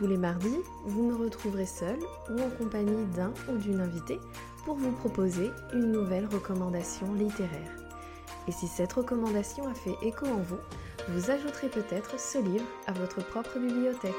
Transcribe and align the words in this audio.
Tous 0.00 0.06
les 0.06 0.16
mardis, 0.16 0.56
vous 0.86 1.02
me 1.02 1.14
retrouverez 1.14 1.66
seul 1.66 1.98
ou 2.30 2.40
en 2.40 2.48
compagnie 2.48 3.04
d'un 3.14 3.34
ou 3.52 3.58
d'une 3.58 3.82
invitée 3.82 4.18
pour 4.64 4.76
vous 4.76 4.92
proposer 4.92 5.50
une 5.74 5.92
nouvelle 5.92 6.24
recommandation 6.24 7.12
littéraire. 7.12 7.70
Et 8.48 8.52
si 8.52 8.66
cette 8.66 8.94
recommandation 8.94 9.68
a 9.68 9.74
fait 9.74 9.94
écho 10.00 10.24
en 10.24 10.38
vous, 10.38 10.56
vous 11.10 11.30
ajouterez 11.30 11.68
peut-être 11.68 12.18
ce 12.18 12.38
livre 12.38 12.64
à 12.86 12.92
votre 12.92 13.22
propre 13.22 13.58
bibliothèque. 13.58 14.14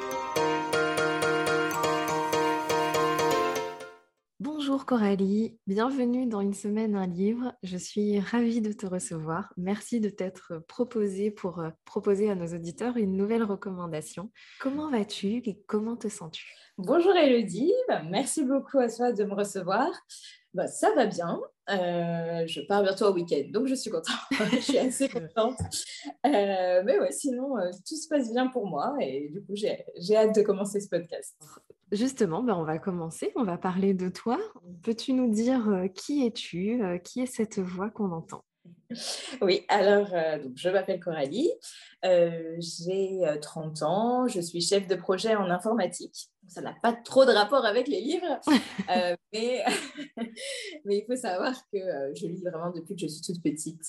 Coralie, 4.92 5.58
bienvenue 5.68 6.26
dans 6.28 6.42
Une 6.42 6.54
semaine 6.54 6.98
un 6.98 7.08
livre. 7.08 7.54
Je 7.64 7.78
suis 7.78 8.20
ravie 8.20 8.60
de 8.60 8.74
te 8.74 8.86
recevoir. 8.86 9.54
Merci 9.56 10.02
de 10.02 10.10
t'être 10.10 10.62
proposée 10.68 11.32
pour 11.32 11.62
euh, 11.62 11.70
proposer 11.86 12.30
à 12.30 12.36
nos 12.36 12.48
auditeurs 12.48 12.98
une 12.98 13.16
nouvelle 13.16 13.44
recommandation. 13.44 14.32
Comment 14.60 14.92
vas-tu 14.92 15.38
et 15.46 15.64
comment 15.66 15.96
te 15.96 16.10
sens-tu? 16.10 16.54
Bonjour 16.78 17.16
Elodie, 17.16 17.72
bah, 17.88 18.02
merci 18.04 18.44
beaucoup 18.44 18.80
à 18.80 18.90
toi 18.90 19.14
de 19.14 19.24
me 19.24 19.34
recevoir. 19.34 19.90
Bah, 20.54 20.68
ça 20.68 20.94
va 20.94 21.06
bien. 21.06 21.40
Euh, 21.70 22.46
je 22.48 22.60
pars 22.68 22.84
bientôt 22.84 23.06
au 23.06 23.14
week-end, 23.14 23.44
donc 23.50 23.68
je 23.68 23.76
suis 23.76 23.92
contente. 23.92 24.18
je 24.52 24.58
suis 24.58 24.78
assez 24.78 25.08
contente. 25.08 25.58
Euh, 26.26 26.82
mais 26.84 27.00
ouais, 27.00 27.14
sinon, 27.14 27.58
euh, 27.58 27.70
tout 27.88 27.96
se 27.96 28.10
passe 28.10 28.30
bien 28.34 28.48
pour 28.48 28.68
moi 28.68 28.94
et 29.00 29.30
du 29.30 29.42
coup, 29.42 29.54
j'ai 29.56 30.18
hâte 30.18 30.36
de 30.36 30.42
commencer 30.42 30.82
ce 30.82 30.90
podcast. 30.90 31.38
Justement, 31.92 32.44
ben, 32.44 32.56
on 32.56 32.64
va 32.64 32.78
commencer. 32.78 33.32
On 33.36 33.44
va 33.44 33.58
parler 33.58 33.94
de 33.94 34.10
toi. 34.10 34.40
Peux-tu 34.84 35.14
nous 35.14 35.30
dire 35.30 35.86
qui 35.94 36.26
es-tu 36.26 36.82
Qui 37.04 37.22
est 37.22 37.26
cette 37.26 37.60
voix 37.60 37.90
qu'on 37.90 38.12
entend? 38.12 38.44
Oui, 39.42 39.66
alors 39.70 40.10
donc, 40.42 40.54
je 40.56 40.70
m'appelle 40.70 41.00
Coralie, 41.00 41.52
j'ai 42.04 43.22
30 43.42 43.82
ans, 43.82 44.28
je 44.28 44.40
suis 44.40 44.62
chef 44.62 44.88
de 44.88 44.96
projet 44.96 45.36
en 45.36 45.50
informatique 45.50 46.32
ça 46.52 46.62
n'a 46.62 46.76
pas 46.82 46.94
trop 46.94 47.26
de 47.26 47.32
rapport 47.32 47.66
avec 47.66 47.88
les 47.88 48.02
livres, 48.02 48.40
euh, 48.90 49.16
mais, 49.32 49.64
mais, 50.86 50.98
il 50.98 51.06
faut 51.08 51.16
savoir 51.16 51.54
que 51.72 51.78
euh, 51.78 52.14
je 52.14 52.28
lis 52.28 52.42
vraiment 52.42 52.72
depuis 52.72 52.96
que 52.96 53.02
je 53.02 53.08
suis 53.08 53.22
toute 53.22 53.42
petite. 53.42 53.82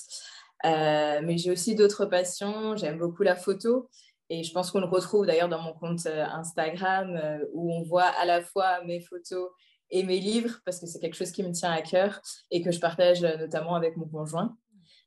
Euh, 0.65 1.19
mais 1.23 1.37
j'ai 1.37 1.51
aussi 1.51 1.75
d'autres 1.75 2.05
passions, 2.05 2.77
j'aime 2.77 2.97
beaucoup 2.97 3.23
la 3.23 3.35
photo. 3.35 3.89
Et 4.29 4.43
je 4.43 4.51
pense 4.51 4.71
qu'on 4.71 4.79
le 4.79 4.87
retrouve 4.87 5.25
d'ailleurs 5.25 5.49
dans 5.49 5.61
mon 5.61 5.73
compte 5.73 6.05
Instagram 6.07 7.19
où 7.53 7.73
on 7.73 7.83
voit 7.83 8.11
à 8.21 8.25
la 8.25 8.41
fois 8.41 8.83
mes 8.83 8.99
photos 9.01 9.49
et 9.89 10.03
mes 10.03 10.19
livres 10.19 10.59
parce 10.65 10.79
que 10.79 10.87
c'est 10.87 10.99
quelque 10.99 11.15
chose 11.15 11.31
qui 11.31 11.43
me 11.43 11.51
tient 11.51 11.71
à 11.71 11.81
cœur 11.81 12.21
et 12.49 12.61
que 12.61 12.71
je 12.71 12.79
partage 12.79 13.21
notamment 13.21 13.75
avec 13.75 13.97
mon 13.97 14.07
conjoint. 14.07 14.55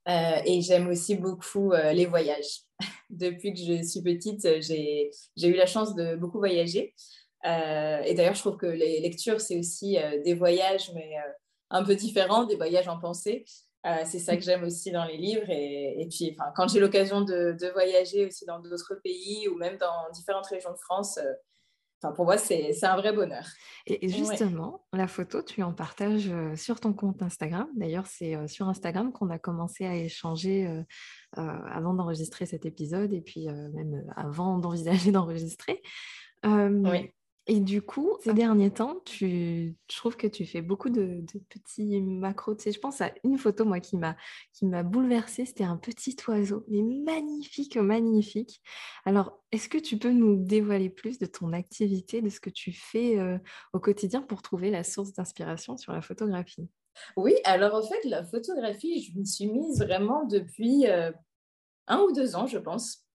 et 0.07 0.61
j'aime 0.61 0.89
aussi 0.89 1.17
beaucoup 1.17 1.73
les 1.73 2.07
voyages. 2.07 2.61
Depuis 3.11 3.53
que 3.53 3.59
je 3.59 3.83
suis 3.83 4.03
petite, 4.03 4.47
j'ai 4.61 5.11
eu 5.49 5.55
la 5.55 5.67
chance 5.67 5.95
de 5.95 6.15
beaucoup 6.15 6.39
voyager. 6.39 6.95
Euh, 7.47 8.03
et 8.03 8.15
d'ailleurs, 8.15 8.35
je 8.35 8.41
trouve 8.41 8.57
que 8.57 8.67
les 8.67 9.01
lectures, 9.01 9.41
c'est 9.41 9.59
aussi 9.59 9.99
euh, 9.99 10.23
des 10.25 10.35
voyages, 10.35 10.91
mais 10.95 11.17
euh, 11.19 11.33
un 11.71 11.85
peu 11.85 11.95
différents, 11.95 12.45
des 12.45 12.57
voyages 12.57 12.89
en 12.89 12.99
pensée. 12.99 13.45
C'est 14.05 14.19
ça 14.19 14.37
que 14.37 14.43
j'aime 14.43 14.65
aussi 14.65 14.91
dans 14.91 15.05
les 15.05 15.17
livres. 15.17 15.49
Et, 15.49 16.09
puis, 16.11 16.37
quand 16.55 16.69
j'ai 16.69 16.81
l'occasion 16.81 17.21
de, 17.23 17.73
voyager 17.73 18.27
aussi 18.27 18.45
dans 18.45 18.59
d'autres 18.59 18.95
pays 19.03 19.49
ou 19.49 19.57
même 19.57 19.77
dans 19.79 20.11
différentes 20.13 20.47
régions 20.47 20.73
de 20.73 20.79
France, 20.79 21.19
pour 22.15 22.25
moi, 22.25 22.37
c'est 22.39 22.73
un 22.85 22.97
vrai 22.97 23.13
bonheur. 23.13 23.45
Et 23.87 24.09
justement, 24.09 24.87
la 24.93 25.09
photo, 25.09 25.43
tu 25.43 25.63
en 25.63 25.73
partages 25.73 26.31
sur 26.57 26.79
ton 26.81 26.93
compte 26.93 27.23
Instagram. 27.23 27.69
D'ailleurs, 27.75 28.07
c'est 28.07 28.47
sur 28.49 28.69
Instagram 28.69 29.13
qu'on 29.13 29.31
a 29.31 29.39
commencé 29.39 29.87
à 29.87 29.95
échanger 29.97 30.69
avant 31.37 31.95
d'enregistrer 31.95 32.47
cet 32.47 32.67
épisode 32.67 33.13
et 33.13 33.21
puis 33.21 33.47
même 33.47 34.05
avant 34.17 34.59
d'envisager 34.59 35.11
d'enregistrer. 35.13 35.83
oui. 36.45 37.13
Et 37.49 37.61
du 37.61 37.81
coup, 37.81 38.17
ces 38.25 38.35
derniers 38.35 38.73
temps, 38.73 38.97
tu, 39.05 39.77
je 39.89 39.97
trouve 39.97 40.17
que 40.17 40.27
tu 40.27 40.45
fais 40.45 40.63
beaucoup 40.63 40.91
de, 40.91 41.25
petits 41.49 42.01
macros. 42.01 42.57
Je 42.59 42.79
pense 42.79 43.01
à 43.01 43.13
une 43.23 43.39
photo, 43.39 43.65
moi, 43.65 43.79
qui 43.79 43.97
m'a, 43.97 44.17
qui 44.53 44.67
m'a 44.67 44.83
bouleversée. 44.83 45.45
C'était 45.45 45.63
un 45.63 45.77
petit 45.77 46.17
oiseau, 46.27 46.65
mais 46.67 46.83
magnifique, 46.83 47.77
magnifique. 47.77 48.61
Alors, 49.05 49.41
est-ce 49.53 49.69
que 49.69 49.79
tu 49.79 49.97
peux 49.97 50.11
nous 50.11 50.35
dévoiler 50.35 50.91
plus 50.91 51.19
de 51.19 51.27
ton 51.27 51.53
activité, 51.53 52.21
de 52.21 52.31
ce 52.31 52.41
que 52.41 52.51
tu 52.51 52.73
fais 52.73 53.17
euh, 53.19 53.39
au 53.73 53.79
quotidien 53.79 54.23
pour 54.23 54.43
trouver 54.43 54.71
la 54.71 54.83
source 54.83 55.13
d'inspiration 55.13 55.77
sur 55.77 55.93
la 55.93 56.03
photographie? 56.03 56.69
Oui, 57.17 57.35
alors 57.45 57.75
en 57.75 57.83
fait, 57.83 58.03
la 58.09 58.25
photographie, 58.25 59.03
je 59.05 59.17
m'y 59.17 59.27
suis 59.27 59.47
mise 59.47 59.81
vraiment 59.81 60.25
depuis 60.25 60.89
euh, 60.89 61.13
un 61.87 62.01
ou 62.01 62.11
deux 62.11 62.35
ans, 62.35 62.49
je 62.49 62.59
pense. 62.59 63.06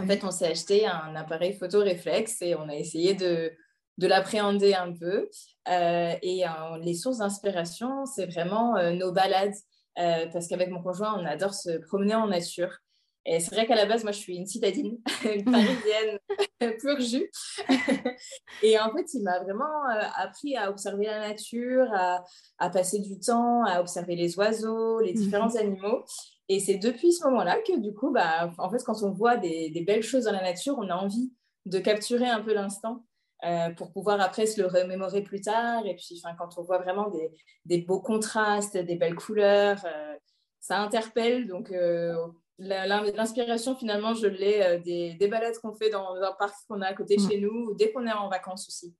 En 0.00 0.06
fait, 0.06 0.24
on 0.24 0.30
s'est 0.30 0.46
acheté 0.46 0.86
un 0.86 1.14
appareil 1.16 1.54
photo 1.54 1.80
réflexe 1.80 2.40
et 2.42 2.54
on 2.54 2.68
a 2.68 2.74
essayé 2.74 3.14
de, 3.14 3.52
de 3.98 4.06
l'appréhender 4.06 4.74
un 4.74 4.92
peu. 4.92 5.28
Euh, 5.68 6.14
et 6.22 6.46
euh, 6.46 6.78
les 6.80 6.94
sources 6.94 7.18
d'inspiration, 7.18 8.06
c'est 8.06 8.26
vraiment 8.26 8.76
euh, 8.76 8.92
nos 8.92 9.12
balades, 9.12 9.54
parce 9.94 10.48
qu'avec 10.48 10.70
mon 10.70 10.82
conjoint, 10.82 11.14
on 11.20 11.26
adore 11.26 11.54
se 11.54 11.76
promener 11.86 12.14
en 12.14 12.26
nature. 12.26 12.78
Et 13.24 13.38
c'est 13.38 13.54
vrai 13.54 13.66
qu'à 13.66 13.76
la 13.76 13.86
base, 13.86 14.02
moi, 14.02 14.12
je 14.12 14.18
suis 14.18 14.36
une 14.36 14.46
citadine, 14.46 14.98
une 15.24 15.44
parisienne 15.44 16.18
pur 16.80 17.00
jus. 17.00 17.30
et 18.62 18.78
en 18.78 18.92
fait, 18.92 19.14
il 19.14 19.22
m'a 19.22 19.40
vraiment 19.40 19.84
appris 20.16 20.56
à 20.56 20.70
observer 20.70 21.06
la 21.06 21.28
nature, 21.28 21.86
à, 21.92 22.24
à, 22.58 22.70
passer 22.70 22.98
du 22.98 23.18
temps, 23.20 23.64
à 23.64 23.80
observer 23.80 24.16
les 24.16 24.36
oiseaux, 24.36 25.00
les 25.00 25.12
mmh 25.12 25.16
différents 25.16 25.56
animaux. 25.56 26.04
Et 26.48 26.60
c'est 26.60 26.76
depuis 26.76 27.12
ce 27.12 27.24
moment-là 27.26 27.58
que, 27.66 27.78
du 27.78 27.94
coup, 27.94 28.10
bah, 28.10 28.52
en 28.58 28.70
fait, 28.70 28.82
quand 28.84 29.02
on 29.02 29.10
voit 29.10 29.36
des, 29.36 29.70
des, 29.70 29.82
belles 29.82 30.02
choses 30.02 30.24
dans 30.24 30.32
la 30.32 30.42
nature, 30.42 30.76
on 30.78 30.88
a 30.90 30.94
envie 30.94 31.32
de 31.66 31.78
capturer 31.78 32.28
un 32.28 32.42
peu 32.42 32.52
l'instant 32.52 33.04
euh, 33.44 33.70
pour 33.70 33.92
pouvoir 33.92 34.20
après 34.20 34.46
se 34.46 34.60
le 34.60 34.66
remémorer 34.66 35.22
plus 35.22 35.40
tard. 35.40 35.86
Et 35.86 35.96
puis, 35.96 36.20
quand 36.38 36.58
on 36.58 36.62
voit 36.62 36.78
vraiment 36.78 37.08
des, 37.10 37.30
des, 37.64 37.78
beaux 37.82 38.00
contrastes, 38.00 38.76
des 38.76 38.96
belles 38.96 39.14
couleurs, 39.14 39.84
euh, 39.84 40.14
ça 40.60 40.78
interpelle. 40.78 41.46
Donc, 41.46 41.70
euh, 41.72 42.14
l'inspiration, 42.58 43.74
finalement, 43.74 44.14
je 44.14 44.26
l'ai 44.26 44.80
des, 44.84 45.14
des, 45.14 45.28
balades 45.28 45.58
qu'on 45.58 45.74
fait 45.74 45.90
dans 45.90 46.14
un 46.14 46.32
parc 46.38 46.54
qu'on 46.68 46.80
a 46.80 46.86
à 46.86 46.94
côté 46.94 47.16
de 47.16 47.22
chez 47.22 47.40
nous, 47.40 47.70
ou 47.70 47.74
dès 47.74 47.92
qu'on 47.92 48.06
est 48.06 48.12
en 48.12 48.28
vacances 48.28 48.68
aussi. 48.68 48.94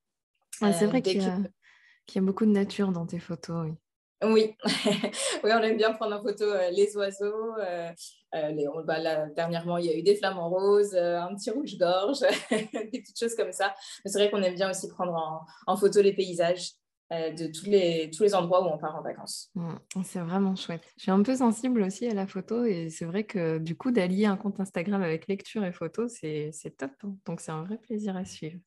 c'est 0.53 0.87
vrai 0.87 1.03
qu'il 1.03 1.21
y, 1.21 1.25
y, 1.25 2.19
a 2.19 2.23
beaucoup 2.23 2.47
de 2.47 2.51
nature 2.51 2.93
dans 2.93 3.07
tes 3.07 3.19
photos. 3.19 3.67
Oui. 3.67 3.77
Oui. 4.25 4.57
oui, 5.45 5.51
on 5.53 5.63
aime 5.63 5.77
bien 5.77 5.93
prendre 5.93 6.17
en 6.17 6.23
photo 6.23 6.45
euh, 6.45 6.71
les 6.71 6.97
oiseaux. 6.97 7.57
Euh, 7.59 7.91
euh, 8.35 8.49
les, 8.51 8.67
bah, 8.85 9.27
dernièrement, 9.29 9.79
il 9.79 9.87
y 9.87 9.91
a 9.91 9.97
eu 9.97 10.03
des 10.03 10.17
flamants 10.17 10.49
roses, 10.49 10.95
un 10.95 11.34
petit 11.34 11.51
rouge-gorge, 11.51 12.21
des 12.51 13.01
petites 13.01 13.19
choses 13.19 13.34
comme 13.34 13.53
ça. 13.53 13.75
Mais 14.05 14.11
c'est 14.11 14.19
vrai 14.19 14.31
qu'on 14.31 14.43
aime 14.43 14.55
bien 14.55 14.71
aussi 14.71 14.89
prendre 14.89 15.15
en, 15.15 15.41
en 15.67 15.77
photo 15.77 16.01
les 16.01 16.13
paysages 16.13 16.73
de 17.12 17.47
tous 17.47 17.67
les, 17.67 18.11
tous 18.11 18.23
les 18.23 18.34
endroits 18.34 18.65
où 18.65 18.73
on 18.73 18.78
part 18.78 18.97
en 18.97 19.03
vacances. 19.03 19.50
Mmh, 19.55 19.75
c'est 20.05 20.21
vraiment 20.21 20.56
chouette. 20.56 20.83
Je 20.97 21.03
suis 21.03 21.11
un 21.11 21.23
peu 21.23 21.37
sensible 21.37 21.83
aussi 21.83 22.06
à 22.06 22.15
la 22.15 22.27
photo 22.27 22.65
et 22.65 22.91
c'est 22.91 23.05
vrai 23.05 23.25
que 23.25 23.59
du 23.59 23.77
coup, 23.77 23.91
d'allier 23.91 24.27
un 24.27 24.36
compte 24.36 24.60
Instagram 24.60 25.03
avec 25.03 25.28
lecture 25.28 25.65
et 25.65 25.72
photo, 25.72 26.09
c'est 26.09 26.53
top. 26.77 26.92
Hein. 27.04 27.16
Donc, 27.27 27.41
c'est 27.41 27.53
un 27.53 27.65
vrai 27.65 27.78
plaisir 27.78 28.16
à 28.16 28.25
suivre. 28.25 28.59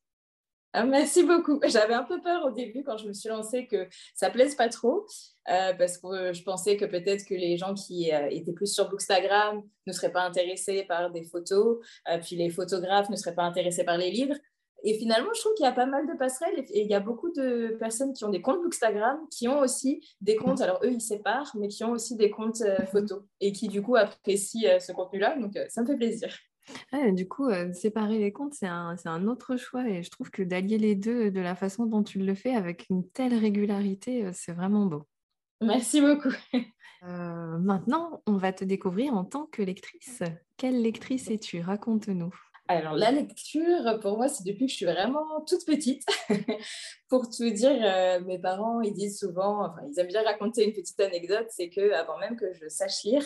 Ah, 0.78 0.84
merci 0.84 1.24
beaucoup. 1.24 1.58
J'avais 1.70 1.94
un 1.94 2.04
peu 2.04 2.20
peur 2.22 2.44
au 2.44 2.52
début 2.52 2.84
quand 2.84 2.98
je 2.98 3.08
me 3.08 3.14
suis 3.14 3.30
lancée 3.30 3.66
que 3.66 3.88
ça 4.14 4.30
plaise 4.30 4.56
pas 4.56 4.68
trop, 4.68 5.06
euh, 5.50 5.74
parce 5.74 5.98
que 5.98 6.34
je 6.34 6.44
pensais 6.44 6.76
que 6.76 6.84
peut-être 6.84 7.24
que 7.26 7.34
les 7.34 7.56
gens 7.56 7.74
qui 7.74 8.14
euh, 8.14 8.28
étaient 8.30 8.52
plus 8.52 8.74
sur 8.74 8.90
Bookstagram 8.90 9.64
ne 9.88 9.94
seraient 9.94 10.12
pas 10.12 10.24
intéressés 10.24 10.84
par 10.84 11.12
des 11.12 11.24
photos, 11.24 11.78
euh, 12.10 12.18
puis 12.22 12.36
les 12.36 12.50
photographes 12.50 13.10
ne 13.10 13.16
seraient 13.16 13.36
pas 13.36 13.44
intéressés 13.44 13.86
par 13.86 13.98
les 13.98 14.12
livres. 14.12 14.36
Et 14.88 14.94
finalement, 15.00 15.30
je 15.34 15.42
trouve 15.42 15.54
qu'il 15.56 15.66
y 15.66 15.68
a 15.68 15.72
pas 15.72 15.88
mal 15.88 16.08
de 16.08 16.14
passerelles 16.14 16.64
et 16.70 16.82
il 16.82 16.88
y 16.88 16.94
a 16.94 17.00
beaucoup 17.00 17.32
de 17.32 17.76
personnes 17.80 18.14
qui 18.14 18.24
ont 18.24 18.30
des 18.30 18.42
comptes 18.42 18.62
Bookstagram 18.62 19.18
qui 19.32 19.48
ont 19.48 19.60
aussi 19.60 20.08
des 20.22 20.36
comptes, 20.36 20.62
alors 20.62 20.80
eux, 20.84 20.92
ils 20.92 21.02
séparent, 21.02 21.52
mais 21.56 21.70
qui 21.70 21.84
ont 21.84 21.92
aussi 21.92 22.16
des 22.16 22.30
comptes 22.30 22.64
photos 22.92 23.24
et 23.42 23.52
qui 23.52 23.68
du 23.68 23.82
coup 23.82 23.96
apprécient 23.96 24.80
ce 24.80 24.92
contenu-là. 24.92 25.38
Donc, 25.40 25.58
ça 25.70 25.82
me 25.82 25.88
fait 25.88 25.98
plaisir 25.98 26.30
du 27.14 27.28
coup, 27.28 27.48
séparer 27.74 28.18
les 28.18 28.32
comptes, 28.32 28.56
c'est 28.56 28.68
un, 28.68 28.96
un, 29.06 29.28
autre 29.28 29.56
choix 29.56 29.88
et 29.88 30.02
je 30.02 30.10
trouve 30.10 30.32
que 30.32 30.42
d'allier 30.42 30.80
les 30.80 30.96
deux 30.96 31.30
de 31.30 31.40
la 31.40 31.56
façon 31.56 31.86
dont 31.86 32.02
tu 32.02 32.18
le 32.18 32.34
fais 32.34 32.56
avec 32.56 32.88
une 32.90 33.08
telle 33.08 33.36
régularité, 33.36 34.32
c'est 34.34 34.52
vraiment 34.52 34.88
beau. 34.88 35.04
Merci 35.62 36.02
beaucoup. 36.02 36.34
maintenant, 37.04 38.24
on 38.26 38.38
va 38.38 38.52
te 38.52 38.64
découvrir 38.64 39.14
en 39.14 39.26
tant 39.26 39.46
que 39.46 39.62
lectrice. 39.62 40.24
Quelle 40.58 40.82
lectrice 40.82 41.30
es-tu? 41.30 41.62
Raconte-nous. 41.62 42.34
Alors, 42.68 42.94
la 42.94 43.12
lecture, 43.12 44.00
pour 44.02 44.18
moi, 44.18 44.28
c'est 44.28 44.44
depuis 44.44 44.66
que 44.66 44.72
je 44.72 44.78
suis 44.78 44.86
vraiment 44.86 45.42
toute 45.48 45.66
petite. 45.66 46.04
pour 47.10 47.30
tout 47.30 47.50
dire, 47.50 47.78
euh, 47.80 48.20
mes 48.22 48.40
parents, 48.40 48.82
ils 48.82 48.94
disent 48.94 49.20
souvent, 49.20 49.66
enfin, 49.66 49.82
ils 49.88 50.00
aiment 50.00 50.08
bien 50.08 50.24
raconter 50.24 50.66
une 50.66 50.74
petite 50.74 51.00
anecdote, 51.00 51.46
c'est 51.50 51.70
que 51.70 51.94
avant 51.94 52.18
même 52.18 52.36
que 52.36 52.52
je 52.54 52.68
sache 52.68 53.04
lire, 53.04 53.24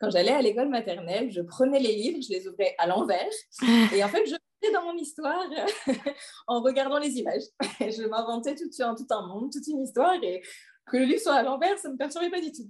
quand 0.00 0.08
j'allais 0.08 0.32
à 0.32 0.40
l'école 0.40 0.70
maternelle, 0.70 1.30
je 1.30 1.42
prenais 1.42 1.78
les 1.78 1.94
livres, 1.94 2.20
je 2.22 2.32
les 2.32 2.48
ouvrais 2.48 2.74
à 2.78 2.86
l'envers. 2.86 3.28
Et 3.94 4.02
en 4.02 4.08
fait, 4.08 4.24
je 4.24 4.34
faisais 4.62 4.72
dans 4.72 4.84
mon 4.84 4.96
histoire 4.96 5.44
en 6.46 6.62
regardant 6.62 6.98
les 6.98 7.18
images. 7.18 7.42
je 7.80 8.06
m'inventais 8.06 8.54
tout, 8.54 8.70
tout 8.70 9.14
un 9.14 9.26
monde, 9.26 9.52
toute 9.52 9.66
une 9.66 9.82
histoire. 9.82 10.14
Et 10.22 10.42
que 10.90 10.96
le 10.96 11.04
livre 11.04 11.20
soit 11.20 11.34
à 11.34 11.42
l'envers, 11.42 11.78
ça 11.78 11.88
ne 11.88 11.92
me 11.92 11.98
perturbait 11.98 12.30
pas 12.30 12.40
du 12.40 12.50
tout. 12.50 12.68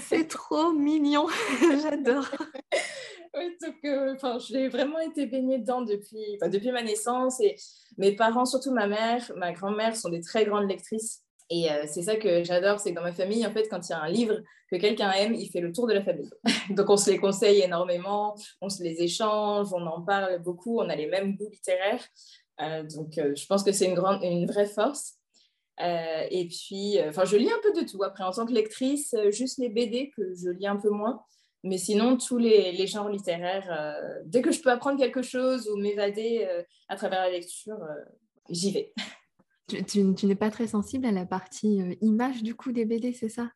c'est 0.00 0.28
trop 0.28 0.72
mignon. 0.72 1.26
J'adore. 1.82 2.28
Oui, 3.36 3.56
donc, 3.62 3.76
euh, 3.84 4.38
j'ai 4.40 4.68
vraiment 4.68 4.98
été 4.98 5.26
baignée 5.26 5.58
dedans 5.58 5.82
depuis, 5.82 6.38
depuis 6.42 6.72
ma 6.72 6.82
naissance. 6.82 7.40
Et 7.40 7.54
mes 7.96 8.16
parents, 8.16 8.44
surtout 8.44 8.72
ma 8.72 8.88
mère, 8.88 9.30
ma 9.36 9.52
grand-mère, 9.52 9.96
sont 9.96 10.08
des 10.08 10.20
très 10.20 10.44
grandes 10.44 10.68
lectrices. 10.68 11.22
Et 11.48 11.70
euh, 11.70 11.84
c'est 11.86 12.02
ça 12.02 12.16
que 12.16 12.42
j'adore, 12.44 12.80
c'est 12.80 12.90
que 12.90 12.96
dans 12.96 13.02
ma 13.02 13.12
famille, 13.12 13.46
en 13.46 13.52
fait, 13.52 13.68
quand 13.68 13.88
il 13.88 13.90
y 13.90 13.94
a 13.94 14.00
un 14.00 14.08
livre 14.08 14.36
que 14.70 14.76
quelqu'un 14.76 15.10
aime, 15.12 15.34
il 15.34 15.48
fait 15.48 15.60
le 15.60 15.72
tour 15.72 15.86
de 15.86 15.92
la 15.92 16.02
famille. 16.02 16.30
Donc 16.70 16.90
on 16.90 16.96
se 16.96 17.10
les 17.10 17.18
conseille 17.18 17.60
énormément, 17.60 18.36
on 18.60 18.68
se 18.68 18.82
les 18.82 19.02
échange, 19.02 19.72
on 19.72 19.84
en 19.86 20.02
parle 20.02 20.40
beaucoup, 20.40 20.78
on 20.80 20.88
a 20.88 20.96
les 20.96 21.06
mêmes 21.06 21.36
goûts 21.36 21.50
littéraires. 21.50 22.04
Euh, 22.60 22.82
donc 22.82 23.14
je 23.16 23.46
pense 23.46 23.62
que 23.64 23.72
c'est 23.72 23.86
une, 23.86 23.94
grande, 23.94 24.22
une 24.22 24.46
vraie 24.46 24.66
force. 24.66 25.14
et 25.78 26.46
puis, 26.48 26.98
enfin, 27.08 27.24
je 27.24 27.36
lis 27.36 27.50
un 27.50 27.60
peu 27.62 27.80
de 27.80 27.86
tout. 27.88 28.02
Après, 28.04 28.22
en 28.22 28.30
tant 28.30 28.46
que 28.46 28.52
lectrice, 28.52 29.14
juste 29.30 29.58
les 29.58 29.70
BD 29.70 30.12
que 30.16 30.34
je 30.34 30.50
lis 30.50 30.66
un 30.66 30.76
peu 30.76 30.90
moins. 30.90 31.24
Mais 31.62 31.76
sinon, 31.76 32.16
tous 32.16 32.38
les, 32.38 32.86
genres 32.86 33.10
littéraires, 33.10 33.68
euh, 33.70 34.22
dès 34.24 34.40
que 34.40 34.50
je 34.50 34.60
peux 34.60 34.70
apprendre 34.70 34.98
quelque 34.98 35.22
chose 35.22 35.68
ou 35.68 35.76
m'évader 35.76 36.46
euh, 36.48 36.62
à 36.88 36.96
travers 36.96 37.20
la 37.20 37.30
lecture, 37.30 37.82
euh, 37.82 38.04
j'y 38.48 38.72
vais. 38.72 38.92
Tu, 39.86 40.02
n'es 40.02 40.34
pas 40.34 40.50
très 40.50 40.66
sensible 40.66 41.06
à 41.06 41.12
la 41.12 41.24
partie 41.24 41.80
image 42.00 42.42
du 42.42 42.56
coup 42.56 42.72
des 42.72 42.84
BD, 42.84 43.12
c'est 43.12 43.28
ça? 43.28 43.52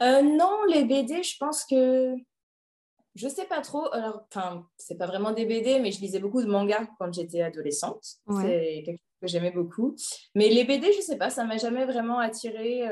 Non, 0.00 0.62
les 0.72 0.84
BD, 0.84 1.24
je 1.24 1.36
pense 1.36 1.64
que 1.64 2.14
je 3.16 3.28
sais 3.28 3.46
pas 3.46 3.60
trop. 3.60 3.92
Alors, 3.92 4.24
enfin, 4.32 4.64
c'est 4.76 4.96
pas 4.96 5.08
vraiment 5.08 5.32
des 5.32 5.46
BD, 5.46 5.80
mais 5.80 5.90
je 5.90 6.00
lisais 6.00 6.20
beaucoup 6.20 6.42
de 6.42 6.46
mangas 6.46 6.86
quand 6.96 7.12
j'étais 7.12 7.42
adolescente. 7.42 8.04
C'est 8.40 8.84
quelque 8.86 9.00
chose 9.00 9.20
que 9.20 9.26
j'aimais 9.26 9.50
beaucoup. 9.50 9.96
Mais 10.36 10.48
les 10.48 10.62
BD, 10.62 10.92
je 10.92 11.00
sais 11.00 11.18
pas, 11.18 11.30
ça 11.30 11.42
m'a 11.42 11.56
jamais 11.56 11.84
vraiment 11.84 12.20
attiré. 12.20 12.88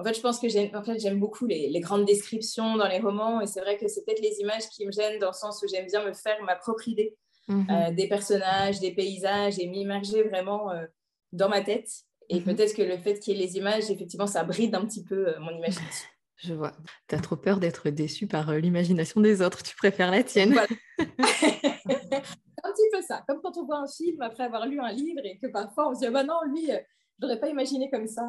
En 0.00 0.04
fait, 0.04 0.14
je 0.14 0.20
pense 0.20 0.38
que 0.38 0.48
j'aime 0.48 0.70
en 0.74 0.84
fait, 0.84 1.14
beaucoup 1.14 1.46
les, 1.46 1.80
grandes 1.80 2.04
descriptions 2.04 2.76
dans 2.76 2.86
les 2.86 3.00
romans 3.00 3.40
et 3.40 3.46
c'est 3.46 3.60
vrai 3.60 3.76
que 3.76 3.88
c'est 3.88 4.04
peut-être 4.04 4.22
les 4.22 4.38
images 4.40 4.68
qui 4.68 4.86
me 4.86 4.92
gênent 4.92 5.18
dans 5.18 5.28
le 5.28 5.32
sens 5.32 5.60
où 5.62 5.66
j'aime 5.68 5.86
bien 5.86 6.04
me 6.04 6.12
faire 6.12 6.40
ma 6.44 6.54
propre 6.54 6.86
idée 6.86 7.16
mhm. 7.48 7.66
euh, 7.68 7.90
des 7.90 8.06
personnages, 8.06 8.78
des 8.78 8.92
paysages 8.92 9.58
et 9.58 9.66
m'immerger 9.66 10.22
vraiment 10.22 10.70
euh, 10.70 10.86
dans 11.32 11.48
ma 11.48 11.62
tête. 11.62 11.88
Et 12.28 12.38
mhm. 12.38 12.44
peut-être 12.44 12.76
que 12.76 12.82
le 12.82 12.96
fait 12.98 13.18
qu'il 13.18 13.36
y 13.36 13.42
ait 13.42 13.46
les 13.46 13.56
images, 13.56 13.90
effectivement, 13.90 14.28
ça 14.28 14.44
bride 14.44 14.76
un 14.76 14.84
petit 14.86 15.02
peu 15.02 15.28
euh, 15.28 15.40
mon 15.40 15.50
imagination. 15.50 16.08
Je 16.36 16.54
vois. 16.54 16.72
Tu 17.08 17.16
as 17.16 17.18
trop 17.18 17.34
peur 17.34 17.58
d'être 17.58 17.90
déçu 17.90 18.28
par 18.28 18.52
l'imagination 18.52 19.20
des 19.20 19.42
autres. 19.42 19.64
Tu 19.64 19.74
préfères 19.74 20.12
la 20.12 20.22
tienne. 20.22 20.56
un 21.00 21.02
petit 21.02 22.88
peu 22.92 23.02
ça. 23.02 23.24
Comme 23.26 23.40
quand 23.42 23.56
on 23.56 23.66
voit 23.66 23.78
un 23.78 23.88
film 23.88 24.22
après 24.22 24.44
avoir 24.44 24.64
lu 24.68 24.78
un 24.78 24.92
livre 24.92 25.22
et 25.24 25.36
que 25.38 25.48
parfois 25.48 25.90
on 25.90 25.94
se 25.94 25.98
dit 25.98 26.06
ah 26.06 26.12
bah 26.12 26.22
non, 26.22 26.38
lui, 26.46 26.66
je 26.66 27.26
n'aurais 27.26 27.40
pas 27.40 27.48
imaginé 27.48 27.90
comme 27.90 28.06
ça. 28.06 28.22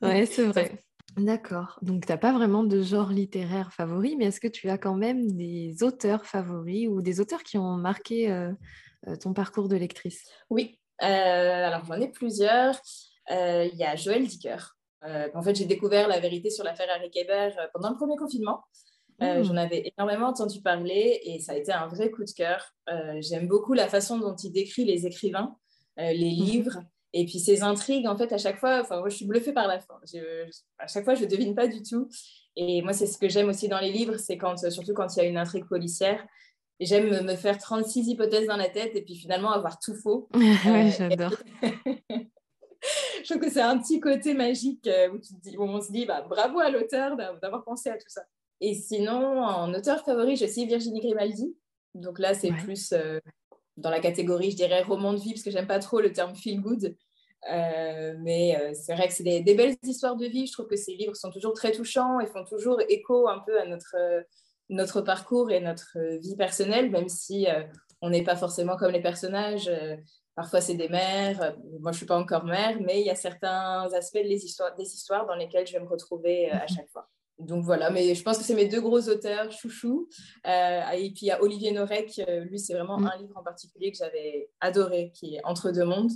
ouais, 0.00 0.24
c'est 0.24 0.44
vrai. 0.44 0.72
D'accord. 1.16 1.78
Donc, 1.82 2.06
tu 2.06 2.12
n'as 2.12 2.18
pas 2.18 2.32
vraiment 2.32 2.64
de 2.64 2.82
genre 2.82 3.10
littéraire 3.10 3.72
favori, 3.72 4.16
mais 4.16 4.26
est-ce 4.26 4.40
que 4.40 4.48
tu 4.48 4.70
as 4.70 4.78
quand 4.78 4.94
même 4.94 5.32
des 5.32 5.82
auteurs 5.82 6.24
favoris 6.24 6.88
ou 6.88 7.02
des 7.02 7.20
auteurs 7.20 7.42
qui 7.42 7.58
ont 7.58 7.76
marqué 7.76 8.30
euh, 8.30 8.52
euh, 9.08 9.16
ton 9.16 9.34
parcours 9.34 9.68
de 9.68 9.76
lectrice? 9.76 10.24
Oui. 10.48 10.78
Euh, 11.02 11.06
alors, 11.06 11.84
j'en 11.84 12.00
ai 12.00 12.08
plusieurs. 12.08 12.80
Il 13.30 13.74
y 13.74 13.84
a 13.84 13.94
Joël 13.96 14.26
Dicker. 14.26 14.76
en 15.02 15.42
fait, 15.42 15.54
j'ai 15.54 15.66
découvert 15.66 16.08
la 16.08 16.18
vérité 16.18 16.50
sur 16.50 16.64
l'affaire 16.64 16.88
Harry 16.94 17.10
Kéber 17.10 17.50
pendant 17.72 17.90
le 17.90 17.96
premier 17.96 18.16
confinement. 18.16 18.64
Mmh. 19.20 19.42
J'en 19.42 19.56
avais 19.56 19.92
énormément 19.96 20.28
entendu 20.28 20.60
parler 20.60 21.20
et 21.24 21.38
ça 21.38 21.52
a 21.52 21.56
été 21.56 21.72
un 21.72 21.86
vrai 21.86 22.10
coup 22.10 22.24
de 22.24 22.30
cœur. 22.30 22.74
J'aime 23.20 23.46
beaucoup 23.46 23.74
la 23.74 23.88
façon 23.88 24.18
dont 24.18 24.34
il 24.34 24.52
décrit 24.52 24.84
les 24.84 25.06
écrivains, 25.06 25.56
les 25.96 26.14
mmh. 26.14 26.44
livres. 26.44 26.78
Et 27.12 27.26
puis 27.26 27.38
ces 27.38 27.62
intrigues, 27.62 28.06
en 28.06 28.16
fait, 28.16 28.32
à 28.32 28.38
chaque 28.38 28.58
fois, 28.58 28.80
enfin, 28.80 29.00
moi, 29.00 29.08
je 29.08 29.16
suis 29.16 29.26
bluffée 29.26 29.52
par 29.52 29.68
la 29.68 29.80
fin. 29.80 29.94
à 30.78 30.86
chaque 30.86 31.04
fois, 31.04 31.14
je 31.14 31.24
ne 31.24 31.28
devine 31.28 31.54
pas 31.54 31.68
du 31.68 31.82
tout. 31.82 32.08
Et 32.56 32.82
moi, 32.82 32.92
c'est 32.92 33.06
ce 33.06 33.18
que 33.18 33.28
j'aime 33.28 33.48
aussi 33.48 33.68
dans 33.68 33.80
les 33.80 33.92
livres, 33.92 34.16
c'est 34.16 34.36
quand, 34.36 34.56
surtout 34.70 34.94
quand 34.94 35.14
il 35.16 35.18
y 35.18 35.22
a 35.22 35.28
une 35.28 35.36
intrigue 35.36 35.66
policière. 35.66 36.26
J'aime 36.80 37.24
me 37.24 37.36
faire 37.36 37.58
36 37.58 38.08
hypothèses 38.08 38.46
dans 38.46 38.56
la 38.56 38.68
tête 38.68 38.96
et 38.96 39.02
puis 39.02 39.14
finalement 39.14 39.52
avoir 39.52 39.78
tout 39.78 39.94
faux. 39.94 40.28
oui, 40.34 40.56
euh, 40.66 40.90
j'adore. 40.90 41.34
je 41.62 43.28
trouve 43.28 43.42
que 43.42 43.50
c'est 43.50 43.60
un 43.60 43.78
petit 43.78 44.00
côté 44.00 44.34
magique 44.34 44.86
euh, 44.88 45.10
où, 45.10 45.18
tu 45.18 45.34
dis, 45.34 45.56
où 45.56 45.62
on 45.62 45.80
se 45.80 45.92
dit 45.92 46.06
bah, 46.06 46.26
bravo 46.28 46.58
à 46.58 46.70
l'auteur 46.70 47.16
d'avoir 47.16 47.62
pensé 47.62 47.90
à 47.90 47.94
tout 47.96 48.08
ça. 48.08 48.22
Et 48.60 48.74
sinon, 48.74 49.42
en 49.42 49.72
auteur 49.74 50.04
favori, 50.04 50.36
j'ai 50.36 50.46
aussi 50.46 50.66
Virginie 50.66 51.00
Grimaldi. 51.00 51.56
Donc 51.94 52.18
là, 52.18 52.34
c'est 52.34 52.52
plus 52.52 52.92
euh, 52.92 53.20
dans 53.76 53.90
la 53.90 54.00
catégorie, 54.00 54.50
je 54.50 54.56
dirais, 54.56 54.82
roman 54.82 55.12
de 55.12 55.20
vie, 55.20 55.32
parce 55.32 55.42
que 55.42 55.50
j'aime 55.50 55.66
pas 55.66 55.78
trop 55.78 56.00
le 56.00 56.12
terme 56.12 56.34
feel 56.34 56.60
good. 56.60 56.96
Euh, 57.50 58.14
mais 58.20 58.56
euh, 58.56 58.72
c'est 58.74 58.94
vrai 58.94 59.08
que 59.08 59.14
c'est 59.14 59.24
des, 59.24 59.54
belles 59.54 59.76
histoires 59.82 60.16
de 60.16 60.26
vie. 60.26 60.46
Je 60.46 60.52
trouve 60.52 60.66
que 60.66 60.76
ces 60.76 60.94
livres 60.94 61.16
sont 61.16 61.30
toujours 61.30 61.54
très 61.54 61.72
touchants 61.72 62.20
et 62.20 62.26
font 62.26 62.44
toujours 62.44 62.80
écho 62.88 63.28
un 63.28 63.40
peu 63.40 63.60
à 63.60 63.66
notre, 63.66 63.96
notre 64.68 65.00
parcours 65.00 65.50
et 65.50 65.60
notre 65.60 65.98
vie 66.18 66.36
personnelle, 66.36 66.90
même 66.90 67.08
si 67.08 67.48
euh, 67.48 67.64
on 68.00 68.10
n'est 68.10 68.24
pas 68.24 68.36
forcément 68.36 68.76
comme 68.76 68.92
les 68.92 69.02
personnages. 69.02 69.70
parfois, 70.34 70.60
c'est 70.60 70.74
des 70.74 70.88
mères. 70.88 71.56
Moi, 71.80 71.90
je 71.92 71.96
ne 71.96 71.98
suis 71.98 72.06
pas 72.06 72.18
encore 72.18 72.44
mère, 72.44 72.78
mais 72.80 73.00
il 73.00 73.06
y 73.06 73.10
a 73.10 73.14
certains 73.14 73.88
aspects 73.92 74.18
des 74.18 74.44
histoires, 74.44 75.26
dans 75.26 75.34
lesquels 75.34 75.66
je 75.66 75.72
vais 75.72 75.80
me 75.80 75.88
retrouver 75.88 76.50
à 76.50 76.66
chaque 76.66 76.90
fois 76.90 77.08
donc 77.38 77.64
voilà, 77.64 77.90
mais 77.90 78.14
je 78.14 78.22
pense 78.22 78.38
que 78.38 78.44
c'est 78.44 78.54
mes 78.54 78.66
deux 78.66 78.80
gros 78.80 79.08
auteurs, 79.08 79.50
chouchou. 79.50 80.08
Euh, 80.46 80.90
et 80.90 81.10
puis 81.10 81.22
il 81.22 81.26
y 81.26 81.30
a 81.30 81.42
Olivier 81.42 81.72
Norek, 81.72 82.20
euh, 82.28 82.40
lui 82.40 82.58
c'est 82.58 82.74
vraiment 82.74 82.98
mm. 82.98 83.06
un 83.06 83.18
livre 83.18 83.36
en 83.36 83.42
particulier 83.42 83.90
que 83.90 83.98
j'avais 83.98 84.50
adoré, 84.60 85.12
qui 85.14 85.36
est 85.36 85.40
Entre 85.44 85.70
deux 85.70 85.84
mondes, 85.84 86.12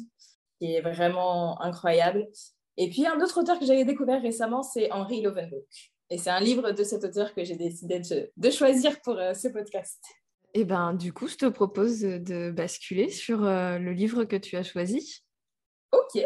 qui 0.59 0.75
est 0.75 0.81
vraiment 0.81 1.61
incroyable. 1.61 2.29
Et 2.77 2.91
puis 2.91 3.07
un 3.07 3.21
autre 3.21 3.41
auteur 3.41 3.59
que 3.59 3.67
j'avais 3.67 3.85
découvert 3.85 4.23
récemment, 4.23 4.63
c'est 4.63 4.91
Henri 4.93 5.23
Lovenboek. 5.23 5.93
Et 6.11 6.19
c'est 6.19 6.31
un 6.31 6.41
livre 6.41 6.71
de 6.71 6.85
cet 6.85 7.03
auteur 7.03 7.35
que 7.35 7.43
j'ai 7.43 7.57
décidé 7.57 8.01
de, 8.37 8.51
choisir 8.51 9.01
pour 9.01 9.19
euh, 9.19 9.35
ce 9.35 9.49
podcast. 9.49 10.01
Et 10.55 10.61
eh 10.61 10.65
ben 10.65 10.95
du 10.95 11.13
coup, 11.13 11.27
je 11.27 11.37
te 11.37 11.47
propose 11.47 12.01
de 12.01 12.51
basculer 12.51 13.11
sur 13.11 13.41
le 13.41 13.93
livre 13.93 14.25
que 14.25 14.37
tu 14.37 14.57
as 14.57 14.63
choisi. 14.63 15.23
Ok, 15.93 16.23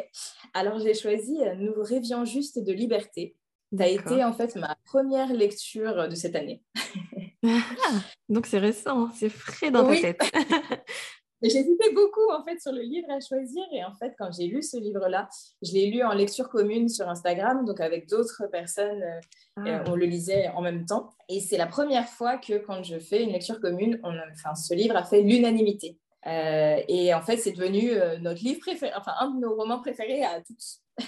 alors 0.54 0.78
j'ai 0.78 0.94
choisi 0.94 1.38
Nous 1.56 1.72
rêvions 1.82 2.24
juste 2.24 2.62
de 2.62 2.72
liberté 2.72 3.34
ça 3.76 3.84
a 3.84 3.86
été 3.86 4.24
en 4.24 4.32
fait 4.32 4.56
ma 4.56 4.76
première 4.84 5.32
lecture 5.32 6.08
de 6.08 6.14
cette 6.14 6.36
année. 6.36 6.62
Ah, 7.42 8.02
donc 8.28 8.44
c'est 8.44 8.58
récent, 8.58 9.08
c'est 9.14 9.30
frais 9.30 9.70
dans 9.70 9.88
ta 9.88 9.98
tête. 9.98 10.20
J'hésitais 11.42 11.90
beaucoup 11.94 12.30
en 12.30 12.44
fait 12.44 12.60
sur 12.60 12.70
le 12.70 12.82
livre 12.82 13.10
à 13.10 13.18
choisir 13.18 13.64
et 13.72 13.82
en 13.82 13.94
fait 13.94 14.12
quand 14.18 14.30
j'ai 14.30 14.46
lu 14.46 14.62
ce 14.62 14.76
livre-là, 14.76 15.26
je 15.62 15.72
l'ai 15.72 15.86
lu 15.86 16.02
en 16.02 16.12
lecture 16.12 16.50
commune 16.50 16.90
sur 16.90 17.08
Instagram, 17.08 17.64
donc 17.64 17.80
avec 17.80 18.10
d'autres 18.10 18.42
personnes, 18.52 19.02
euh, 19.02 19.20
ah. 19.64 19.84
on 19.86 19.94
le 19.94 20.04
lisait 20.04 20.48
en 20.48 20.60
même 20.60 20.84
temps. 20.84 21.14
Et 21.30 21.40
c'est 21.40 21.56
la 21.56 21.66
première 21.66 22.06
fois 22.06 22.36
que 22.36 22.58
quand 22.58 22.82
je 22.82 22.98
fais 22.98 23.22
une 23.22 23.32
lecture 23.32 23.58
commune, 23.58 23.98
on, 24.02 24.12
enfin, 24.32 24.54
ce 24.54 24.74
livre 24.74 24.96
a 24.96 25.04
fait 25.04 25.22
l'unanimité. 25.22 25.98
Euh, 26.26 26.82
et 26.88 27.14
en 27.14 27.22
fait, 27.22 27.38
c'est 27.38 27.52
devenu 27.52 27.92
euh, 27.92 28.18
notre 28.18 28.42
livre 28.44 28.60
préféré, 28.60 28.92
enfin 28.96 29.14
un 29.20 29.30
de 29.30 29.40
nos 29.40 29.54
romans 29.54 29.80
préférés 29.80 30.22
à 30.22 30.42
tous. 30.42 30.82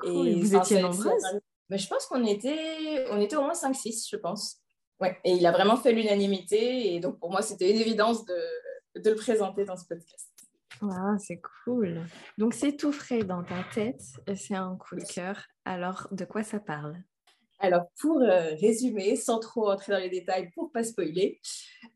Cool. 0.00 0.28
Et, 0.28 0.34
vous 0.36 0.54
étiez 0.54 0.80
nombreuses 0.80 1.40
mais 1.70 1.78
je 1.78 1.88
pense 1.88 2.06
qu'on 2.06 2.24
était, 2.24 3.04
on 3.10 3.20
était 3.20 3.36
au 3.36 3.42
moins 3.42 3.52
5-6, 3.52 4.08
je 4.10 4.16
pense. 4.16 4.60
Ouais. 5.00 5.18
Et 5.24 5.32
il 5.32 5.46
a 5.46 5.52
vraiment 5.52 5.76
fait 5.76 5.92
l'unanimité. 5.92 6.94
Et 6.94 7.00
donc, 7.00 7.18
pour 7.18 7.30
moi, 7.30 7.42
c'était 7.42 7.70
une 7.70 7.80
évidence 7.80 8.24
de, 8.24 9.00
de, 9.00 9.10
le 9.10 9.16
présenter 9.16 9.64
dans 9.64 9.76
ce 9.76 9.86
podcast. 9.86 10.30
Ah, 10.82 11.16
c'est 11.18 11.40
cool. 11.64 12.00
Donc, 12.36 12.54
c'est 12.54 12.76
tout 12.76 12.92
frais 12.92 13.24
dans 13.24 13.42
ta 13.42 13.62
tête 13.74 14.02
et 14.26 14.36
c'est 14.36 14.54
un 14.54 14.76
coup 14.76 14.96
de 14.96 15.04
cœur. 15.04 15.44
Alors, 15.64 16.08
de 16.10 16.24
quoi 16.24 16.42
ça 16.42 16.58
parle? 16.58 16.96
Alors, 17.60 17.86
pour 18.00 18.20
euh, 18.22 18.54
résumer, 18.60 19.16
sans 19.16 19.40
trop 19.40 19.70
entrer 19.70 19.92
dans 19.92 19.98
les 19.98 20.10
détails 20.10 20.50
pour 20.54 20.70
pas 20.70 20.84
spoiler, 20.84 21.40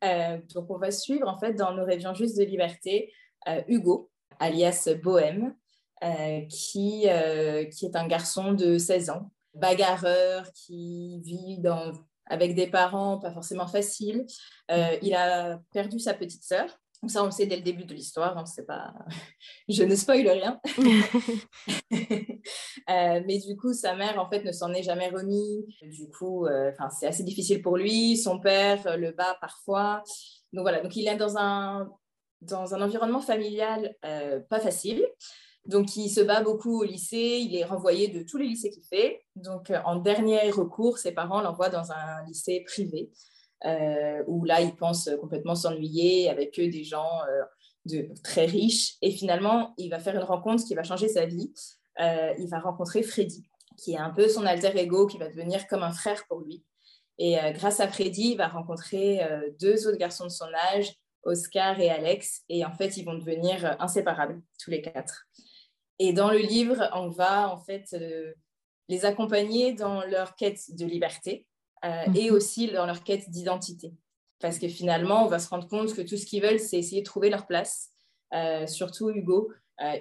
euh, 0.02 0.38
donc 0.54 0.68
on 0.70 0.78
va 0.78 0.90
suivre 0.90 1.28
en 1.28 1.38
fait 1.38 1.54
dans 1.54 1.72
nos 1.72 1.84
rêvions 1.84 2.14
juste 2.14 2.36
de 2.36 2.42
liberté 2.42 3.12
euh, 3.46 3.62
Hugo, 3.68 4.10
alias 4.40 4.88
Bohème, 5.02 5.54
qui, 6.48 7.06
qui 7.70 7.86
est 7.86 7.94
un 7.94 8.08
garçon 8.08 8.54
de 8.54 8.76
16 8.76 9.10
ans 9.10 9.30
bagarreur 9.54 10.50
qui 10.52 11.20
vit 11.24 11.58
dans, 11.58 11.92
avec 12.26 12.54
des 12.54 12.66
parents 12.66 13.18
pas 13.18 13.32
forcément 13.32 13.66
faciles. 13.66 14.24
Euh, 14.70 14.96
il 15.02 15.14
a 15.14 15.60
perdu 15.72 15.98
sa 15.98 16.14
petite 16.14 16.44
sœur. 16.44 16.66
Ça, 17.08 17.22
on 17.22 17.26
le 17.26 17.32
sait 17.32 17.46
dès 17.46 17.56
le 17.56 17.62
début 17.62 17.84
de 17.84 17.94
l'histoire. 17.94 18.38
Hein, 18.38 18.44
pas... 18.66 18.94
Je 19.68 19.82
ne 19.82 19.94
spoil 19.94 20.28
rien. 20.28 20.60
Euh, 22.90 23.22
mais 23.26 23.38
du 23.38 23.56
coup, 23.56 23.72
sa 23.72 23.94
mère, 23.94 24.18
en 24.18 24.28
fait, 24.28 24.42
ne 24.42 24.50
s'en 24.50 24.72
est 24.72 24.82
jamais 24.82 25.08
remis. 25.08 25.64
Du 25.82 26.10
coup, 26.10 26.46
euh, 26.46 26.72
c'est 26.90 27.06
assez 27.06 27.22
difficile 27.22 27.62
pour 27.62 27.76
lui. 27.76 28.16
Son 28.16 28.40
père 28.40 28.98
le 28.98 29.12
bat 29.12 29.38
parfois. 29.40 30.02
donc 30.52 30.62
voilà, 30.62 30.80
donc 30.80 30.96
il 30.96 31.06
est 31.06 31.16
dans 31.16 31.38
un, 31.38 31.88
dans 32.40 32.74
un 32.74 32.82
environnement 32.82 33.20
familial 33.20 33.94
pas 34.02 34.58
facile. 34.58 35.06
Donc, 35.66 35.96
il 35.96 36.08
se 36.08 36.20
bat 36.20 36.42
beaucoup 36.42 36.80
au 36.80 36.84
lycée, 36.84 37.40
il 37.40 37.54
est 37.54 37.64
renvoyé 37.64 38.08
de 38.08 38.22
tous 38.22 38.36
les 38.36 38.48
lycées 38.48 38.70
qu'il 38.70 38.84
fait. 38.84 39.24
Donc, 39.36 39.72
en 39.84 39.96
dernier 39.96 40.50
recours, 40.50 40.98
ses 40.98 41.12
parents 41.12 41.40
l'envoient 41.40 41.68
dans 41.68 41.92
un 41.92 42.24
lycée 42.26 42.64
privé, 42.66 43.10
où 44.26 44.44
là, 44.44 44.60
il 44.60 44.74
pense 44.74 45.08
complètement 45.20 45.54
s'ennuyer 45.54 46.28
avec 46.28 46.58
eux 46.58 46.68
des 46.68 46.82
gens 46.82 47.20
de, 47.86 48.08
très 48.24 48.46
riches. 48.46 48.96
Et 49.02 49.12
finalement, 49.12 49.72
il 49.78 49.88
va 49.88 50.00
faire 50.00 50.16
une 50.16 50.24
rencontre 50.24 50.64
qui 50.64 50.74
va 50.74 50.82
changer 50.82 51.08
sa 51.08 51.26
vie. 51.26 51.52
il 51.98 52.48
va 52.50 52.58
rencontrer 52.58 53.04
Freddy, 53.04 53.44
qui 53.76 53.92
est 53.92 53.98
un 53.98 54.10
peu 54.10 54.28
son 54.28 54.44
alter 54.44 54.76
ego, 54.76 55.06
qui 55.06 55.18
va 55.18 55.28
devenir 55.28 55.68
comme 55.68 55.84
un 55.84 55.92
frère 55.92 56.24
pour 56.26 56.40
lui. 56.40 56.64
Et 57.18 57.38
euh, 57.38 57.52
grâce 57.52 57.80
à 57.80 57.88
Freddy, 57.88 58.32
il 58.32 58.36
va 58.36 58.48
rencontrer 58.48 59.22
euh, 59.22 59.50
deux 59.60 59.86
autres 59.86 59.98
garçons 59.98 60.24
de 60.24 60.30
son 60.30 60.48
âge, 60.74 60.92
Oscar 61.24 61.78
et 61.78 61.90
Alex. 61.90 62.42
Et 62.48 62.64
en 62.64 62.72
fait, 62.72 62.96
ils 62.96 63.04
vont 63.04 63.14
devenir 63.14 63.64
euh, 63.64 63.74
inséparables, 63.78 64.40
tous 64.62 64.70
les 64.70 64.82
quatre. 64.82 65.26
Et 65.98 66.12
dans 66.12 66.30
le 66.30 66.38
livre, 66.38 66.88
on 66.94 67.08
va 67.08 67.52
en 67.52 67.58
fait 67.58 67.96
les 68.88 69.04
accompagner 69.04 69.72
dans 69.72 70.04
leur 70.04 70.34
quête 70.34 70.74
de 70.76 70.84
liberté 70.84 71.46
et 72.14 72.30
mhm. 72.30 72.34
aussi 72.34 72.68
dans 72.68 72.86
leur 72.86 73.04
quête 73.04 73.30
d'identité. 73.30 73.92
Parce 74.40 74.58
que 74.58 74.68
finalement, 74.68 75.24
on 75.24 75.28
va 75.28 75.38
se 75.38 75.48
rendre 75.48 75.68
compte 75.68 75.94
que 75.94 76.02
tout 76.02 76.16
ce 76.16 76.26
qu'ils 76.26 76.42
veulent, 76.42 76.60
c'est 76.60 76.78
essayer 76.78 77.02
de 77.02 77.06
trouver 77.06 77.30
leur 77.30 77.46
place. 77.46 77.90
surtout 78.66 79.10
Hugo, 79.10 79.52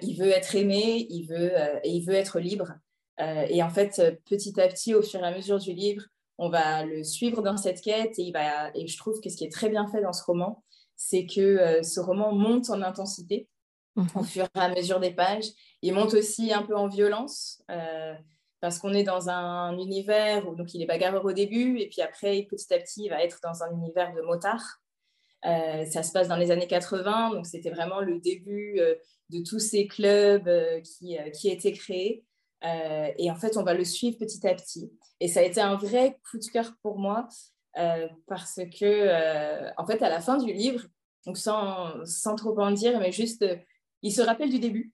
il 0.02 0.16
veut 0.18 0.30
être 0.30 0.54
aimé, 0.56 1.06
il 1.10 1.26
veut, 1.26 1.52
et 1.84 1.90
il 1.90 2.04
veut 2.04 2.14
être 2.14 2.40
libre. 2.40 2.72
et 3.18 3.62
en 3.62 3.70
fait, 3.70 4.20
petit 4.28 4.60
à 4.60 4.68
petit, 4.68 4.94
au 4.94 5.02
fur 5.02 5.20
et 5.20 5.26
à 5.26 5.34
mesure 5.34 5.58
du 5.58 5.72
livre, 5.72 6.02
on 6.38 6.48
va 6.48 6.84
le 6.84 7.04
suivre 7.04 7.40
dans 7.42 7.56
cette 7.56 7.80
quête 7.80 8.18
et, 8.18 8.22
il 8.22 8.32
va, 8.32 8.70
et 8.74 8.86
je 8.86 8.96
trouve 8.98 9.20
que 9.20 9.30
ce 9.30 9.36
qui 9.36 9.44
est 9.44 9.52
très 9.52 9.68
bien 9.68 9.86
fait 9.86 10.02
dans 10.02 10.12
ce 10.12 10.24
roman, 10.24 10.64
c'est 10.96 11.26
que 11.26 11.40
euh, 11.40 11.82
ce 11.82 12.00
roman 12.00 12.32
monte 12.32 12.70
en 12.70 12.82
intensité 12.82 13.48
mhm. 13.96 14.06
au 14.14 14.22
fur 14.22 14.44
et 14.44 14.58
à 14.58 14.68
mesure 14.68 15.00
des 15.00 15.12
pages. 15.12 15.46
Il 15.82 15.94
monte 15.94 16.14
aussi 16.14 16.52
un 16.52 16.62
peu 16.62 16.76
en 16.76 16.88
violence 16.88 17.62
euh, 17.70 18.14
parce 18.60 18.78
qu'on 18.78 18.92
est 18.92 19.02
dans 19.02 19.28
un 19.28 19.76
univers 19.78 20.48
où 20.48 20.54
donc 20.54 20.74
il 20.74 20.82
est 20.82 20.86
bagarreur 20.86 21.24
au 21.24 21.32
début 21.32 21.78
et 21.78 21.88
puis 21.88 22.00
après 22.00 22.46
petit 22.48 22.72
à 22.72 22.78
petit 22.78 23.04
il 23.04 23.08
va 23.08 23.22
être 23.22 23.40
dans 23.42 23.62
un 23.62 23.72
univers 23.72 24.14
de 24.14 24.22
motards. 24.22 24.80
Euh, 25.44 25.84
ça 25.86 26.04
se 26.04 26.12
passe 26.12 26.28
dans 26.28 26.36
les 26.36 26.52
années 26.52 26.68
80, 26.68 27.30
donc 27.34 27.46
c'était 27.46 27.70
vraiment 27.70 28.00
le 28.00 28.20
début 28.20 28.80
de 29.30 29.42
tous 29.42 29.58
ces 29.58 29.88
clubs 29.88 30.48
qui, 30.82 31.18
qui 31.34 31.48
étaient 31.48 31.72
créés. 31.72 32.24
et 32.62 33.28
en 33.28 33.34
fait, 33.34 33.56
on 33.56 33.64
va 33.64 33.74
le 33.74 33.84
suivre 33.84 34.18
petit 34.18 34.46
à 34.46 34.54
petit. 34.54 34.92
Et 35.18 35.26
ça 35.26 35.40
a 35.40 35.42
été 35.42 35.60
un 35.60 35.74
vrai 35.74 36.20
coup 36.30 36.38
de 36.38 36.46
cœur 36.46 36.72
pour 36.80 36.96
moi 36.98 37.28
euh, 37.78 38.08
parce 38.26 38.56
que, 38.56 38.84
euh, 38.84 39.70
en 39.76 39.86
fait, 39.86 40.02
à 40.02 40.08
la 40.08 40.20
fin 40.20 40.36
du 40.36 40.52
livre, 40.52 40.84
donc 41.26 41.38
sans, 41.38 42.04
sans 42.04 42.34
trop 42.34 42.58
en 42.60 42.70
dire, 42.70 42.98
mais 42.98 43.12
juste, 43.12 43.42
euh, 43.42 43.56
il 44.02 44.12
se 44.12 44.22
rappelle 44.22 44.50
du 44.50 44.58
début. 44.58 44.92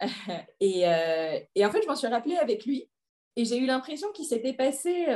et, 0.60 0.82
et, 1.54 1.64
en 1.64 1.70
fait, 1.70 1.82
je 1.82 1.86
m'en 1.86 1.96
suis 1.96 2.06
rappelée 2.06 2.36
avec 2.36 2.66
lui. 2.66 2.90
Et 3.38 3.44
j'ai 3.44 3.58
eu 3.58 3.66
l'impression 3.66 4.10
qu'il 4.12 4.24
s'était 4.24 4.54
passé 4.54 5.06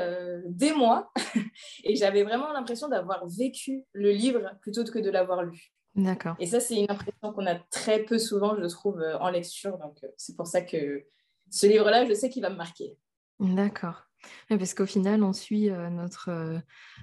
des 0.46 0.72
mois. 0.72 1.10
et 1.84 1.96
j'avais 1.96 2.22
vraiment 2.22 2.52
l'impression 2.52 2.88
d'avoir 2.88 3.26
vécu 3.26 3.84
le 3.92 4.10
livre 4.10 4.52
plutôt 4.60 4.84
que 4.84 4.98
de 4.98 5.10
l'avoir 5.10 5.42
lu. 5.42 5.72
D'accord. 5.94 6.36
Et 6.38 6.46
ça, 6.46 6.60
c'est 6.60 6.76
une 6.76 6.90
impression 6.90 7.32
qu'on 7.32 7.46
a 7.46 7.56
très 7.70 8.04
peu 8.04 8.18
souvent, 8.18 8.56
je 8.56 8.66
trouve, 8.66 9.02
en 9.20 9.30
lecture. 9.30 9.76
Donc, 9.78 9.98
c'est 10.16 10.36
pour 10.36 10.46
ça 10.46 10.62
que 10.62 11.04
ce 11.50 11.66
livre-là, 11.66 12.06
je 12.06 12.14
sais 12.14 12.30
qu'il 12.30 12.42
va 12.42 12.50
me 12.50 12.56
marquer. 12.56 12.96
D'accord 13.38 14.10
parce 14.48 14.74
qu'au 14.74 14.86
final, 14.86 15.22
on 15.22 15.32
suit 15.32 15.70
euh, 15.70 15.88
notre, 15.90 16.28
euh, 16.30 16.58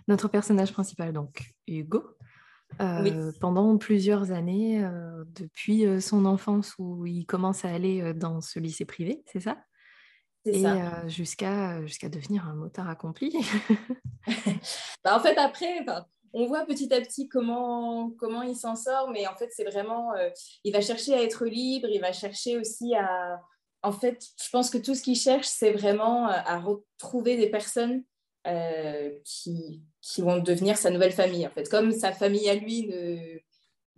notre 0.08 0.27
personnage 0.27 0.74
principal, 0.74 1.13
donc 1.13 1.53
Hugo, 1.67 2.16
euh, 2.81 3.31
pendant 3.39 3.77
plusieurs 3.77 4.31
années, 4.31 4.83
depuis 5.33 5.86
son 6.01 6.25
enfance 6.25 6.75
où 6.77 7.05
il 7.05 7.25
commence 7.25 7.65
à 7.65 7.69
aller 7.69 8.13
dans 8.13 8.41
ce 8.41 8.59
lycée 8.59 8.86
privé, 8.86 9.24
c'est 9.25 9.39
ça? 9.39 9.57
Et 10.45 10.63
jusqu'à 11.07 11.86
jusqu'à 11.86 12.07
devenir 12.07 12.47
un 12.47 12.55
motard 12.55 12.89
accompli. 12.89 13.36
bah, 15.03 15.17
en 15.17 15.19
fait, 15.19 15.38
après, 15.38 15.86
on 16.33 16.45
voit 16.45 16.65
petit 16.65 16.93
à 16.93 17.01
petit 17.01 17.27
comment, 17.27 18.12
comment 18.12 18.43
il 18.43 18.55
s'en 18.55 18.75
sort, 18.75 19.09
mais 19.12 19.27
en 19.27 19.36
fait, 19.36 19.50
c'est 19.51 19.65
vraiment, 19.65 20.12
il 20.63 20.71
va 20.71 20.81
chercher 20.81 21.13
à 21.13 21.24
être 21.24 21.45
libre, 21.45 21.88
il 21.89 22.00
va 22.00 22.13
chercher 22.13 22.57
aussi 22.57 22.95
à, 22.95 23.41
en 23.83 23.91
fait, 23.91 24.21
je 24.43 24.50
pense 24.50 24.69
que 24.69 24.77
tout 24.77 24.95
ce 24.95 25.01
qu'il 25.01 25.15
cherche, 25.15 25.47
c'est 25.47 25.71
vraiment 25.71 26.27
euh, 26.27 26.33
à 26.33 26.59
retrouver 26.59 27.38
des 27.38 27.50
personnes 27.50 28.03
euh, 28.45 29.12
qui, 29.24 29.83
qui, 30.13 30.21
vont 30.21 30.37
devenir 30.37 30.77
sa 30.77 30.89
nouvelle 30.89 31.11
famille. 31.11 31.45
En 31.45 31.49
fait, 31.49 31.69
comme 31.69 31.91
sa 31.91 32.11
famille 32.11 32.49
à 32.49 32.55
lui 32.55 32.91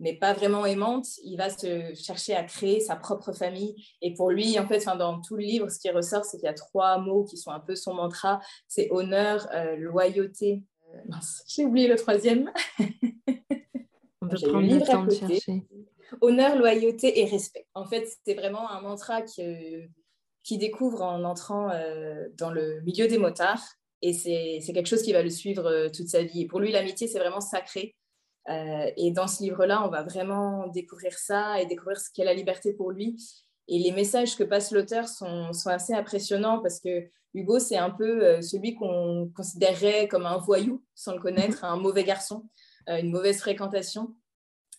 n'est 0.00 0.16
pas 0.16 0.32
vraiment 0.32 0.64
aimante, 0.66 1.06
il 1.24 1.36
va 1.36 1.50
se 1.50 1.94
chercher 1.94 2.34
à 2.34 2.42
créer 2.42 2.80
sa 2.80 2.96
propre 2.96 3.32
famille. 3.32 3.74
Et 4.00 4.14
pour 4.14 4.30
lui, 4.30 4.58
en 4.58 4.66
fait, 4.66 4.84
dans 4.98 5.20
tout 5.20 5.36
le 5.36 5.42
livre, 5.42 5.68
ce 5.68 5.78
qui 5.78 5.90
ressort, 5.90 6.24
c'est 6.24 6.38
qu'il 6.38 6.46
y 6.46 6.50
a 6.50 6.54
trois 6.54 6.98
mots 6.98 7.24
qui 7.24 7.36
sont 7.36 7.50
un 7.50 7.60
peu 7.60 7.74
son 7.74 7.94
mantra. 7.94 8.40
C'est 8.66 8.88
honneur, 8.90 9.46
euh, 9.52 9.76
loyauté. 9.76 10.62
j'ai 11.46 11.64
oublié 11.64 11.86
le 11.86 11.96
troisième. 11.96 12.50
On 14.22 14.28
peut 14.28 14.36
prendre 14.42 14.66
le, 14.66 14.84
temps 14.84 15.04
de 15.04 15.10
chercher 15.10 15.64
honneur, 16.20 16.56
loyauté 16.56 17.20
et 17.20 17.24
respect. 17.24 17.66
En 17.74 17.84
fait, 17.84 18.06
c'est 18.24 18.34
vraiment 18.34 18.70
un 18.70 18.80
mantra 18.80 19.22
qui 19.22 20.58
découvre 20.58 21.02
en 21.02 21.24
entrant 21.24 21.70
euh, 21.70 22.26
dans 22.36 22.50
le 22.50 22.80
milieu 22.82 23.06
des 23.06 23.18
motards. 23.18 23.62
Et 24.02 24.12
c'est 24.12 24.72
quelque 24.72 24.86
chose 24.86 25.02
qui 25.02 25.12
va 25.12 25.22
le 25.22 25.30
suivre 25.30 25.66
euh, 25.66 25.88
toute 25.88 26.08
sa 26.08 26.22
vie. 26.22 26.42
Et 26.42 26.46
pour 26.46 26.60
lui, 26.60 26.72
l'amitié, 26.72 27.06
c'est 27.06 27.18
vraiment 27.18 27.40
sacré. 27.40 27.94
Euh, 28.48 28.90
et 28.96 29.10
dans 29.10 29.26
ce 29.26 29.42
livre-là, 29.42 29.84
on 29.84 29.90
va 29.90 30.02
vraiment 30.02 30.66
découvrir 30.68 31.12
ça 31.18 31.60
et 31.60 31.66
découvrir 31.66 31.98
ce 32.00 32.08
qu'est 32.12 32.24
la 32.24 32.34
liberté 32.34 32.72
pour 32.72 32.90
lui. 32.90 33.16
Et 33.68 33.78
les 33.78 33.92
messages 33.92 34.36
que 34.36 34.42
passe 34.42 34.72
l'auteur 34.72 35.06
sont, 35.08 35.52
sont, 35.52 35.68
assez 35.68 35.92
impressionnants 35.92 36.60
parce 36.60 36.80
que 36.80 37.08
Hugo, 37.34 37.58
c'est 37.60 37.76
un 37.76 37.90
peu 37.90 38.42
celui 38.42 38.74
qu'on 38.74 39.30
considérerait 39.36 40.08
comme 40.08 40.26
un 40.26 40.38
voyou, 40.38 40.82
sans 40.96 41.14
le 41.14 41.20
connaître, 41.20 41.64
un 41.64 41.76
mauvais 41.76 42.02
garçon, 42.02 42.48
une 42.88 43.12
mauvaise 43.12 43.38
fréquentation. 43.38 44.16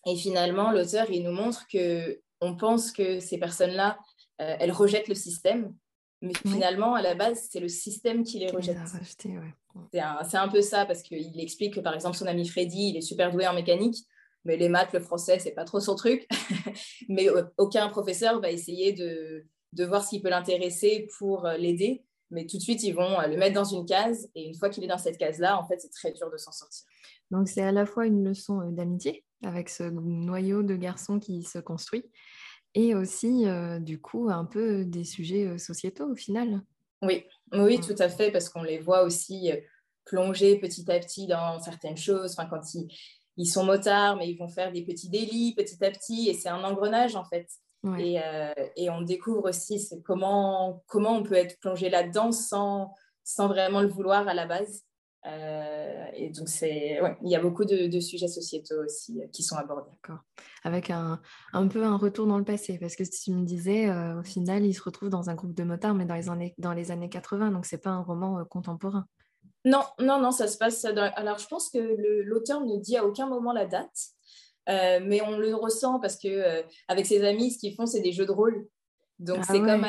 Et 0.05 0.17
finalement, 0.17 0.71
l'auteur, 0.71 1.09
il 1.09 1.23
nous 1.23 1.31
montre 1.31 1.65
que 1.71 2.19
on 2.41 2.55
pense 2.55 2.91
que 2.91 3.19
ces 3.19 3.37
personnes-là, 3.37 3.99
euh, 4.41 4.55
elles 4.59 4.71
rejettent 4.71 5.07
le 5.07 5.15
système, 5.15 5.75
mais 6.21 6.33
finalement, 6.47 6.93
à 6.93 7.01
la 7.01 7.15
base, 7.15 7.47
c'est 7.51 7.59
le 7.59 7.67
système 7.67 8.23
qui 8.23 8.39
les 8.39 8.51
rejette. 8.51 8.77
C'est 9.91 10.37
un, 10.37 10.47
peu 10.47 10.61
ça, 10.61 10.85
parce 10.85 11.01
qu'il 11.01 11.39
explique 11.39 11.75
que, 11.75 11.79
par 11.79 11.95
exemple, 11.95 12.15
son 12.15 12.27
ami 12.27 12.47
Freddy, 12.47 12.89
il 12.89 12.97
est 12.97 13.01
super 13.01 13.31
doué 13.31 13.47
en 13.47 13.53
mécanique, 13.53 13.97
mais 14.45 14.55
les 14.57 14.69
maths, 14.69 14.93
le 14.93 14.99
français, 14.99 15.39
c'est 15.39 15.51
pas 15.51 15.65
trop 15.65 15.79
son 15.79 15.95
truc. 15.95 16.27
mais 17.09 17.27
aucun 17.57 17.89
professeur 17.89 18.39
va 18.39 18.51
essayer 18.51 18.93
de, 18.93 19.45
de 19.73 19.85
voir 19.85 20.03
s'il 20.03 20.21
peut 20.21 20.29
l'intéresser 20.29 21.07
pour 21.17 21.45
euh, 21.45 21.57
l'aider. 21.57 22.03
Mais 22.29 22.45
tout 22.45 22.57
de 22.57 22.61
suite, 22.61 22.83
ils 22.83 22.93
vont 22.93 23.19
euh, 23.19 23.27
le 23.27 23.37
mettre 23.37 23.55
dans 23.55 23.63
une 23.63 23.85
case. 23.85 24.29
Et 24.35 24.45
une 24.45 24.55
fois 24.55 24.69
qu'il 24.69 24.83
est 24.83 24.87
dans 24.87 24.97
cette 24.97 25.17
case-là, 25.17 25.59
en 25.59 25.67
fait, 25.67 25.79
c'est 25.79 25.91
très 25.91 26.11
dur 26.11 26.29
de 26.29 26.37
s'en 26.37 26.51
sortir. 26.51 26.85
Donc, 27.31 27.47
c'est 27.47 27.61
à 27.61 27.71
la 27.71 27.85
fois 27.85 28.05
une 28.05 28.23
leçon 28.23 28.59
d'amitié, 28.71 29.25
avec 29.43 29.69
ce 29.69 29.83
noyau 29.83 30.63
de 30.63 30.75
garçons 30.75 31.19
qui 31.19 31.43
se 31.43 31.59
construit, 31.59 32.03
et 32.73 32.95
aussi 32.95 33.47
euh, 33.47 33.79
du 33.79 33.99
coup 33.99 34.29
un 34.29 34.45
peu 34.45 34.85
des 34.85 35.03
sujets 35.03 35.57
sociétaux 35.57 36.11
au 36.11 36.15
final. 36.15 36.61
Oui, 37.01 37.25
oui, 37.53 37.79
tout 37.79 37.95
à 37.97 38.09
fait, 38.09 38.31
parce 38.31 38.49
qu'on 38.49 38.63
les 38.63 38.79
voit 38.79 39.03
aussi 39.03 39.51
plonger 40.05 40.59
petit 40.59 40.89
à 40.91 40.99
petit 40.99 41.25
dans 41.25 41.59
certaines 41.59 41.97
choses. 41.97 42.35
Enfin, 42.37 42.47
quand 42.47 42.73
ils, 42.75 42.87
ils, 43.37 43.47
sont 43.47 43.63
motards, 43.63 44.17
mais 44.17 44.29
ils 44.29 44.37
vont 44.37 44.47
faire 44.47 44.71
des 44.71 44.83
petits 44.83 45.09
délits 45.09 45.55
petit 45.55 45.83
à 45.83 45.89
petit, 45.89 46.29
et 46.29 46.33
c'est 46.35 46.49
un 46.49 46.63
engrenage 46.63 47.15
en 47.15 47.25
fait. 47.25 47.47
Et, 47.97 48.19
et, 48.75 48.91
on 48.91 49.01
découvre 49.01 49.49
aussi 49.49 49.89
comment, 50.05 50.83
comment 50.85 51.17
on 51.17 51.23
peut 51.23 51.33
être 51.33 51.59
plongé 51.59 51.89
là-dedans 51.89 52.31
sans, 52.31 52.93
sans 53.23 53.47
vraiment 53.47 53.81
le 53.81 53.87
vouloir 53.87 54.27
à 54.27 54.35
la 54.35 54.45
base. 54.45 54.83
Euh, 55.27 56.05
et 56.13 56.29
donc, 56.29 56.49
c'est, 56.49 56.99
il 57.21 57.29
y 57.29 57.35
a 57.35 57.39
beaucoup 57.39 57.65
de, 57.65 57.99
sujets 57.99 58.27
sociétaux 58.27 58.83
aussi 58.83 59.21
euh, 59.21 59.27
qui 59.31 59.43
sont 59.43 59.55
abordés. 59.55 59.91
D'accord. 59.91 60.23
Avec 60.63 60.89
un, 60.89 61.21
un, 61.53 61.67
peu 61.67 61.83
un 61.83 61.97
retour 61.97 62.25
dans 62.25 62.37
le 62.37 62.43
passé, 62.43 62.77
parce 62.79 62.95
que 62.95 63.03
tu 63.03 63.31
me 63.31 63.45
disais, 63.45 63.89
euh, 63.89 64.19
au 64.19 64.23
final, 64.23 64.65
il 64.65 64.73
se 64.73 64.81
retrouve 64.81 65.09
dans 65.09 65.29
un 65.29 65.35
groupe 65.35 65.53
de 65.53 65.63
motards, 65.63 65.93
mais 65.93 66.05
dans 66.05 66.15
les 66.15 66.29
années, 66.29 66.55
dans 66.57 66.73
les 66.73 66.91
années 66.91 67.09
80, 67.09 67.51
donc 67.51 67.65
c'est 67.65 67.77
pas 67.81 67.91
un 67.91 68.01
roman 68.01 68.43
contemporain. 68.45 69.05
Non, 69.63 69.83
non, 69.99 70.19
non, 70.19 70.31
ça 70.31 70.47
se 70.47 70.57
passe. 70.57 70.85
Alors, 70.85 71.37
je 71.37 71.47
pense 71.47 71.69
que 71.69 71.77
l'auteur 72.23 72.61
ne 72.61 72.77
dit 72.77 72.97
à 72.97 73.05
aucun 73.05 73.27
moment 73.27 73.53
la 73.53 73.67
date, 73.67 73.95
mais 74.67 75.21
on 75.21 75.37
le 75.37 75.53
ressent 75.53 75.99
parce 75.99 76.17
que 76.17 76.63
avec 76.87 77.05
ses 77.05 77.23
amis, 77.23 77.51
ce 77.51 77.59
qu'ils 77.59 77.75
font, 77.75 77.85
c'est 77.85 78.01
des 78.01 78.11
jeux 78.11 78.25
de 78.25 78.31
rôle. 78.31 78.67
Donc, 79.19 79.37
ah 79.41 79.51
c'est 79.51 79.59
comme 79.59 79.85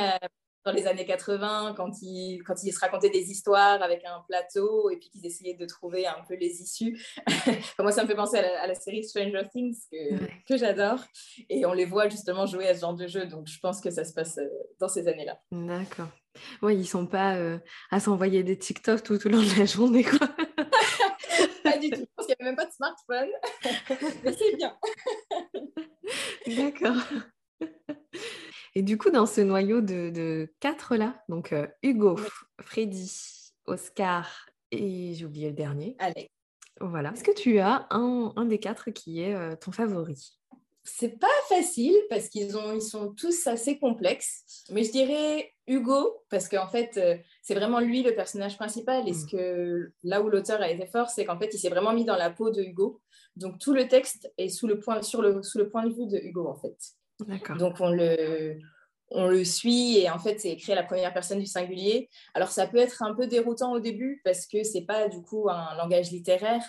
dans 0.64 0.72
les 0.72 0.86
années 0.86 1.04
80, 1.04 1.74
quand 1.76 1.90
ils, 2.02 2.42
quand 2.46 2.62
ils 2.62 2.72
se 2.72 2.78
racontaient 2.78 3.10
des 3.10 3.30
histoires 3.30 3.82
avec 3.82 4.04
un 4.04 4.22
plateau 4.28 4.90
et 4.90 4.96
puis 4.96 5.10
qu'ils 5.10 5.26
essayaient 5.26 5.56
de 5.56 5.66
trouver 5.66 6.06
un 6.06 6.22
peu 6.28 6.34
les 6.34 6.62
issues. 6.62 7.04
moi, 7.78 7.92
ça 7.92 8.02
me 8.02 8.08
fait 8.08 8.14
penser 8.14 8.38
à 8.38 8.66
la, 8.66 8.74
série 8.74 9.02
Stranger 9.04 9.42
Things 9.52 9.76
que, 9.90 10.14
que 10.48 10.56
j'adore. 10.56 11.00
Et 11.48 11.66
on 11.66 11.72
les 11.72 11.84
voit 11.84 12.08
justement 12.08 12.46
jouer 12.46 12.68
à 12.68 12.74
ce 12.74 12.80
genre 12.80 12.94
de 12.94 13.06
jeu. 13.06 13.26
Donc, 13.26 13.46
je 13.46 13.58
pense 13.58 13.80
que 13.80 13.90
ça 13.90 14.04
se 14.04 14.12
passe 14.12 14.38
euh, 14.38 14.48
dans 14.78 14.88
ces 14.88 15.08
années-là. 15.08 15.38
D'accord. 15.50 16.08
Oui, 16.62 16.76
ils 16.76 16.86
sont 16.86 17.06
pas 17.06 17.36
euh, 17.36 17.58
à 17.90 18.00
s'envoyer 18.00 18.42
des 18.42 18.58
TikTok 18.58 19.02
tout, 19.02 19.26
au 19.26 19.28
long 19.28 19.42
de 19.42 19.58
la 19.58 19.66
journée, 19.66 20.04
quoi. 20.04 20.18
pas 21.64 21.78
du 21.78 21.90
tout. 21.90 22.00
Je 22.00 22.06
pense 22.16 22.26
qu'il 22.26 22.36
n'y 22.40 22.46
avait 22.46 22.50
même 22.50 22.56
pas 22.56 22.66
de 22.66 22.72
smartphone, 22.72 23.28
mais 24.24 24.32
c'est 24.32 24.56
bien. 24.56 24.76
D'accord. 26.46 27.02
Et 28.74 28.82
du 28.82 28.96
coup, 28.96 29.10
dans 29.10 29.26
ce 29.26 29.40
noyau 29.40 29.80
de, 29.80 30.52
quatre 30.60 30.96
là, 30.96 31.22
donc 31.28 31.52
euh, 31.52 31.66
Hugo, 31.82 32.16
Freddy, 32.60 33.12
Oscar 33.66 34.46
et 34.70 35.12
j'ai 35.14 35.24
oublié 35.26 35.48
le 35.48 35.54
dernier. 35.54 35.96
Alex. 35.98 36.28
Voilà. 36.80 37.12
Est-ce 37.12 37.22
que 37.22 37.34
tu 37.34 37.58
as 37.58 37.86
un, 37.90 38.44
des 38.46 38.58
quatre 38.58 38.90
qui 38.90 39.20
est 39.20 39.34
euh, 39.34 39.54
ton 39.56 39.72
favori? 39.72 40.38
C'est 40.84 41.20
pas 41.20 41.28
facile 41.48 41.94
parce 42.10 42.28
qu'ils 42.28 42.56
ont, 42.56 42.74
ils 42.74 42.82
sont 42.82 43.12
tous 43.12 43.46
assez 43.46 43.78
complexes. 43.78 44.64
Mais 44.70 44.82
je 44.82 44.90
dirais 44.90 45.52
Hugo 45.68 46.24
parce 46.28 46.48
qu'en 46.48 46.66
fait, 46.66 46.96
euh, 46.96 47.16
c'est 47.42 47.54
vraiment 47.54 47.78
lui 47.78 48.02
le 48.02 48.14
personnage 48.16 48.56
principal. 48.56 49.06
Et 49.08 49.12
ce 49.12 49.26
mm. 49.26 49.28
que 49.28 49.92
là 50.02 50.22
où 50.22 50.28
l'auteur 50.28 50.60
a 50.60 50.70
été 50.70 50.86
fort, 50.86 51.10
c'est 51.10 51.24
qu'en 51.24 51.38
fait, 51.38 51.50
il 51.52 51.58
s'est 51.58 51.68
vraiment 51.68 51.92
mis 51.92 52.04
dans 52.04 52.16
la 52.16 52.30
peau 52.30 52.50
de 52.50 52.62
Hugo. 52.62 53.00
Donc 53.36 53.58
tout 53.58 53.74
le 53.74 53.86
texte 53.86 54.32
est 54.38 54.48
sous 54.48 54.66
le 54.66 54.80
point, 54.80 55.02
sur 55.02 55.22
le, 55.22 55.42
sous 55.42 55.58
le 55.58 55.68
point 55.68 55.86
de 55.86 55.92
vue 55.92 56.06
de 56.06 56.18
Hugo 56.18 56.48
en 56.48 56.56
fait. 56.56 56.76
Donc 57.58 57.76
on 57.80 57.90
le, 57.90 58.58
on 59.14 59.28
le 59.28 59.44
suit 59.44 59.98
et 59.98 60.10
en 60.10 60.18
fait 60.18 60.40
c'est 60.40 60.50
écrit 60.50 60.72
à 60.72 60.74
la 60.74 60.82
première 60.82 61.12
personne 61.12 61.38
du 61.38 61.46
singulier. 61.46 62.08
Alors 62.34 62.50
ça 62.50 62.66
peut 62.66 62.78
être 62.78 63.02
un 63.02 63.14
peu 63.14 63.26
déroutant 63.26 63.72
au 63.72 63.80
début 63.80 64.20
parce 64.24 64.46
que 64.46 64.62
c'est 64.64 64.82
pas 64.82 65.08
du 65.08 65.22
coup 65.22 65.48
un 65.48 65.74
langage 65.76 66.10
littéraire, 66.10 66.64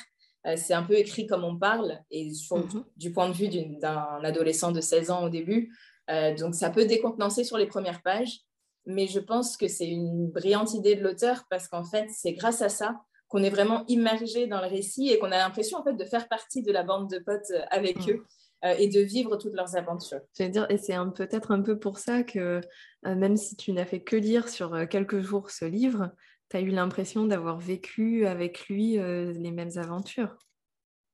euh, 0.45 0.55
c'est 0.57 0.73
un 0.73 0.83
peu 0.83 0.95
écrit 0.95 1.25
comme 1.25 1.43
on 1.43 1.57
parle 1.57 1.99
et 2.11 2.29
mhm. 2.51 2.83
du 2.97 3.11
point 3.11 3.29
de 3.29 3.33
vue 3.33 3.47
d'un 3.47 4.19
adolescent 4.23 4.71
de 4.71 4.81
16 4.81 5.11
ans 5.11 5.23
au 5.23 5.29
début. 5.29 5.73
Euh, 6.09 6.35
donc 6.35 6.55
ça 6.55 6.69
peut 6.69 6.85
décontenancer 6.85 7.43
sur 7.43 7.57
les 7.57 7.67
premières 7.67 8.01
pages, 8.01 8.41
mais 8.85 9.07
je 9.07 9.19
pense 9.19 9.55
que 9.55 9.67
c'est 9.67 9.87
une 9.87 10.27
brillante 10.27 10.73
idée 10.73 10.95
de 10.95 11.03
l'auteur 11.03 11.45
parce 11.49 11.67
qu'en 11.67 11.85
fait 11.85 12.07
c'est 12.09 12.33
grâce 12.33 12.61
à 12.61 12.69
ça 12.69 13.01
qu'on 13.29 13.41
est 13.41 13.49
vraiment 13.49 13.83
immergé 13.87 14.45
dans 14.47 14.61
le 14.61 14.67
récit 14.67 15.09
et 15.09 15.17
qu'on 15.17 15.31
a 15.31 15.37
l'impression 15.37 15.79
en 15.79 15.83
fait 15.83 15.93
de 15.93 16.05
faire 16.05 16.27
partie 16.27 16.61
de 16.61 16.71
la 16.71 16.83
bande 16.83 17.09
de 17.09 17.19
potes 17.19 17.51
euh, 17.51 17.61
avec 17.71 18.05
mhm. 18.05 18.15
eux 18.15 18.25
et 18.63 18.87
de 18.87 19.01
vivre 19.01 19.35
toutes 19.37 19.53
leurs 19.53 19.75
aventures. 19.75 20.21
Je 20.39 20.45
dire, 20.45 20.65
et 20.69 20.77
c'est 20.77 20.95
peut-être 21.15 21.51
un 21.51 21.61
peu 21.61 21.77
pour 21.77 21.99
ça 21.99 22.23
que 22.23 22.61
même 23.03 23.35
si 23.35 23.55
tu 23.57 23.73
n'as 23.73 23.85
fait 23.85 24.01
que 24.01 24.15
lire 24.15 24.47
sur 24.47 24.87
quelques 24.87 25.19
jours 25.19 25.51
ce 25.51 25.65
livre, 25.65 26.11
tu 26.53 26.57
as 26.57 26.61
eu 26.61 26.69
l'impression 26.69 27.25
d'avoir 27.25 27.59
vécu 27.59 28.25
avec 28.27 28.67
lui 28.67 28.99
euh, 28.99 29.33
les 29.33 29.51
mêmes 29.51 29.75
aventures. 29.75 30.37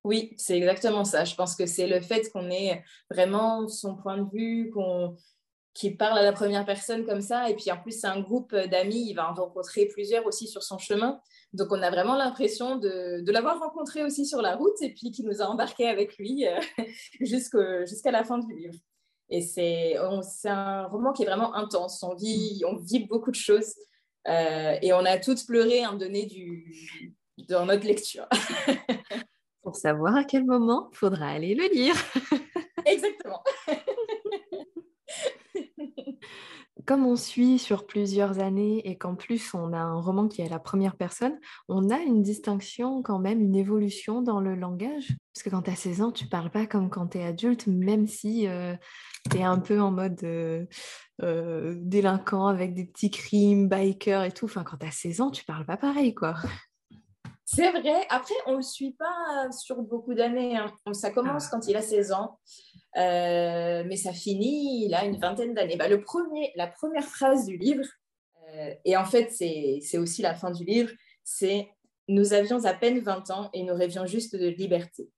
Oui, 0.03 0.33
c'est 0.37 0.57
exactement 0.57 1.03
ça. 1.03 1.25
Je 1.25 1.35
pense 1.35 1.55
que 1.55 1.65
c'est 1.65 1.87
le 1.87 2.01
fait 2.01 2.29
qu'on 2.31 2.49
ait 2.49 2.83
vraiment 3.09 3.67
son 3.67 3.95
point 3.95 4.17
de 4.17 4.29
vue, 4.33 4.69
qu'on 4.71 5.17
qui 5.73 5.91
parle 5.91 6.17
à 6.17 6.23
la 6.23 6.33
première 6.33 6.65
personne 6.65 7.05
comme 7.05 7.21
ça. 7.21 7.49
Et 7.49 7.55
puis 7.55 7.71
en 7.71 7.77
plus, 7.77 7.99
c'est 7.99 8.07
un 8.07 8.19
groupe 8.19 8.55
d'amis, 8.55 9.09
il 9.09 9.13
va 9.13 9.29
en 9.29 9.33
rencontrer 9.33 9.85
plusieurs 9.85 10.25
aussi 10.25 10.47
sur 10.47 10.63
son 10.63 10.77
chemin. 10.77 11.19
Donc 11.53 11.69
on 11.71 11.81
a 11.81 11.89
vraiment 11.89 12.15
l'impression 12.15 12.75
de, 12.75 13.21
de 13.21 13.31
l'avoir 13.31 13.59
rencontré 13.59 14.03
aussi 14.03 14.25
sur 14.25 14.41
la 14.41 14.55
route 14.55 14.81
et 14.81 14.93
puis 14.93 15.11
qui 15.11 15.23
nous 15.23 15.41
a 15.41 15.45
embarqués 15.45 15.87
avec 15.87 16.17
lui 16.17 16.45
euh, 16.47 16.59
jusqu'à 17.21 18.11
la 18.11 18.23
fin 18.23 18.37
du 18.39 18.53
livre. 18.55 18.75
Et 19.29 19.41
c'est 19.41 19.95
un 20.45 20.87
roman 20.87 21.13
qui 21.13 21.23
est 21.23 21.25
vraiment 21.25 21.53
intense. 21.55 22.01
On 22.03 22.15
vit, 22.15 22.63
on 22.65 22.75
vit 22.77 23.05
beaucoup 23.05 23.31
de 23.31 23.35
choses. 23.35 23.75
Euh, 24.27 24.75
et 24.81 24.91
on 24.91 25.05
a 25.05 25.17
toutes 25.17 25.45
pleuré 25.45 25.83
un 25.83 25.93
donné 25.93 26.25
du, 26.25 27.15
dans 27.47 27.65
notre 27.65 27.85
lecture. 27.85 28.27
Pour 29.61 29.75
savoir 29.75 30.15
à 30.15 30.23
quel 30.23 30.45
moment, 30.45 30.89
il 30.91 30.97
faudra 30.97 31.29
aller 31.29 31.53
le 31.53 31.67
lire. 31.71 31.95
Exactement. 32.85 33.43
Comme 36.89 37.05
on 37.05 37.15
suit 37.15 37.59
sur 37.59 37.85
plusieurs 37.85 38.39
années 38.39 38.81
et 38.89 38.97
qu'en 38.97 39.13
plus 39.13 39.53
on 39.53 39.73
a 39.73 39.77
un 39.77 40.01
roman 40.01 40.27
qui 40.27 40.41
est 40.41 40.47
à 40.47 40.49
la 40.49 40.57
première 40.57 40.95
personne, 40.95 41.39
on 41.67 41.91
a 41.91 41.99
une 41.99 42.23
distinction 42.23 43.03
quand 43.03 43.19
même, 43.19 43.41
une 43.41 43.55
évolution 43.55 44.23
dans 44.23 44.39
le 44.39 44.55
langage. 44.55 45.15
Parce 45.31 45.43
que 45.43 45.51
quand 45.51 45.61
tu 45.61 45.69
as 45.69 45.75
16 45.75 46.01
ans, 46.01 46.11
tu 46.11 46.25
parles 46.25 46.49
pas 46.49 46.65
comme 46.65 46.89
quand 46.89 47.09
tu 47.09 47.19
es 47.19 47.23
adulte, 47.23 47.67
même 47.67 48.07
si 48.07 48.47
euh, 48.47 48.73
tu 49.29 49.37
es 49.37 49.43
un 49.43 49.59
peu 49.59 49.79
en 49.79 49.91
mode 49.91 50.19
euh, 50.23 50.65
euh, 51.21 51.75
délinquant 51.77 52.47
avec 52.47 52.73
des 52.73 52.85
petits 52.85 53.11
crimes, 53.11 53.69
biker 53.69 54.23
et 54.23 54.31
tout. 54.31 54.45
Enfin, 54.45 54.63
quand 54.63 54.77
tu 54.77 54.87
as 54.87 54.91
16 54.91 55.21
ans, 55.21 55.29
tu 55.29 55.45
parles 55.45 55.67
pas 55.67 55.77
pareil, 55.77 56.15
quoi. 56.15 56.33
C'est 57.51 57.71
vrai. 57.71 58.05
Après, 58.09 58.35
on 58.45 58.51
ne 58.51 58.57
le 58.57 58.61
suit 58.61 58.93
pas 58.93 59.51
sur 59.51 59.81
beaucoup 59.81 60.13
d'années. 60.13 60.55
Hein. 60.55 60.71
Ça 60.93 61.09
commence 61.09 61.47
ah. 61.47 61.49
quand 61.51 61.67
il 61.67 61.75
a 61.75 61.81
16 61.81 62.11
ans, 62.11 62.37
euh, 62.45 62.68
mais 62.95 63.95
ça 63.95 64.13
finit, 64.13 64.85
il 64.85 64.93
a 64.93 65.05
une 65.05 65.17
vingtaine 65.17 65.53
d'années. 65.53 65.77
Bah, 65.77 65.87
le 65.87 66.01
premier, 66.01 66.51
la 66.55 66.67
première 66.67 67.05
phrase 67.05 67.45
du 67.45 67.57
livre, 67.57 67.85
euh, 68.55 68.73
et 68.85 68.97
en 68.97 69.05
fait, 69.05 69.31
c'est 69.31 69.97
aussi 69.97 70.21
la 70.21 70.33
fin 70.33 70.51
du 70.51 70.63
livre, 70.63 70.91
c'est 71.23 71.69
«Nous 72.07 72.33
avions 72.33 72.65
à 72.65 72.73
peine 72.73 72.99
20 72.99 73.29
ans 73.31 73.49
et 73.53 73.63
nous 73.63 73.75
rêvions 73.75 74.05
juste 74.05 74.35
de 74.35 74.47
liberté». 74.47 75.09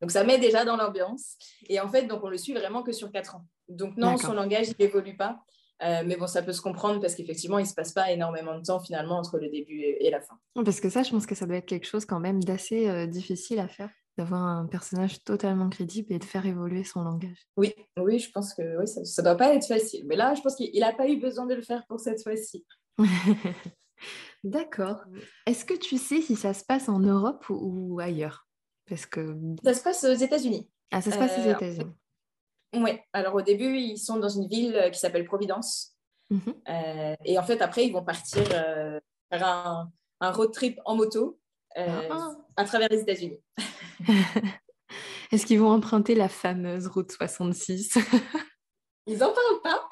Donc, 0.00 0.10
ça 0.10 0.24
met 0.24 0.38
déjà 0.38 0.64
dans 0.64 0.76
l'ambiance. 0.76 1.36
Et 1.68 1.80
en 1.80 1.88
fait, 1.88 2.06
donc, 2.06 2.22
on 2.24 2.28
le 2.28 2.36
suit 2.36 2.52
vraiment 2.52 2.82
que 2.82 2.92
sur 2.92 3.10
4 3.10 3.36
ans. 3.36 3.46
Donc, 3.68 3.96
non, 3.96 4.16
son 4.16 4.34
langage, 4.34 4.68
il 4.68 4.74
n'évolue 4.78 5.16
pas. 5.16 5.40
Euh, 5.82 6.02
mais 6.04 6.16
bon, 6.16 6.26
ça 6.26 6.42
peut 6.42 6.52
se 6.52 6.60
comprendre 6.60 7.00
parce 7.00 7.14
qu'effectivement, 7.14 7.58
il 7.58 7.62
ne 7.62 7.68
se 7.68 7.74
passe 7.74 7.92
pas 7.92 8.10
énormément 8.10 8.56
de 8.56 8.62
temps 8.62 8.80
finalement 8.80 9.18
entre 9.18 9.38
le 9.38 9.48
début 9.48 9.80
et, 9.80 10.10
la 10.10 10.20
fin. 10.20 10.38
Parce 10.64 10.80
que 10.80 10.88
ça, 10.88 11.02
je 11.02 11.10
pense 11.10 11.26
que 11.26 11.34
ça 11.34 11.46
doit 11.46 11.56
être 11.56 11.66
quelque 11.66 11.86
chose 11.86 12.04
quand 12.04 12.20
même 12.20 12.42
d'assez 12.42 12.88
euh, 12.88 13.06
difficile 13.06 13.58
à 13.58 13.66
faire, 13.66 13.90
d'avoir 14.16 14.42
un 14.42 14.66
personnage 14.66 15.22
totalement 15.24 15.68
crédible 15.68 16.12
et 16.12 16.18
de 16.18 16.24
faire 16.24 16.46
évoluer 16.46 16.84
son 16.84 17.02
langage. 17.02 17.48
Oui, 17.56 17.74
oui, 17.98 18.18
je 18.18 18.30
pense 18.30 18.54
que 18.54 18.78
oui, 18.78 18.86
ça 18.86 19.00
ne 19.00 19.24
doit 19.24 19.36
pas 19.36 19.54
être 19.54 19.66
facile. 19.66 20.04
Mais 20.06 20.16
là, 20.16 20.34
je 20.34 20.40
pense 20.40 20.54
qu'il 20.54 20.78
n'a 20.78 20.92
pas 20.92 21.08
eu 21.08 21.16
besoin 21.16 21.46
de 21.46 21.54
le 21.54 21.62
faire 21.62 21.84
pour 21.86 22.00
cette 22.00 22.22
fois-ci. 22.22 22.64
D'accord. 24.44 25.04
Est-ce 25.46 25.64
que 25.64 25.74
tu 25.74 25.98
sais 25.98 26.20
si 26.20 26.36
ça 26.36 26.54
se 26.54 26.64
passe 26.64 26.88
en 26.88 26.98
Europe 26.98 27.44
ou, 27.48 27.98
ailleurs? 28.00 28.46
Parce 28.88 29.06
que 29.06 29.36
ça 29.64 29.74
se 29.74 29.82
passe 29.82 30.04
aux 30.04 30.12
États-Unis. 30.14 30.68
Ah, 30.92 31.00
ça 31.00 31.10
se 31.10 31.18
passe 31.18 31.38
aux 31.38 31.48
euh, 31.48 31.54
États-Unis. 31.54 31.94
Oui, 32.76 32.90
alors 33.12 33.34
au 33.34 33.42
début, 33.42 33.78
ils 33.78 33.98
sont 33.98 34.18
dans 34.18 34.28
une 34.28 34.48
ville 34.48 34.76
euh, 34.76 34.90
qui 34.90 34.98
s'appelle 34.98 35.24
Providence. 35.24 35.96
Mhm. 36.30 36.54
Euh, 36.68 37.16
et 37.24 37.38
en 37.38 37.42
fait, 37.42 37.60
après, 37.62 37.86
ils 37.86 37.92
vont 37.92 38.04
partir 38.04 38.42
euh, 38.52 38.98
faire 39.30 39.46
un, 39.46 39.90
road 40.32 40.52
trip 40.52 40.80
en 40.84 40.96
moto 40.96 41.38
ah. 41.76 42.30
à 42.56 42.64
travers 42.64 42.88
les 42.90 43.00
États-Unis. 43.00 43.38
Est-ce 45.32 45.46
qu'ils 45.46 45.60
vont 45.60 45.70
emprunter 45.70 46.14
la 46.14 46.28
fameuse 46.28 46.86
route 46.86 47.10
66 47.10 47.98
Ils 49.06 49.18
n'en 49.18 49.32
parlent 49.32 49.62
pas. 49.62 49.88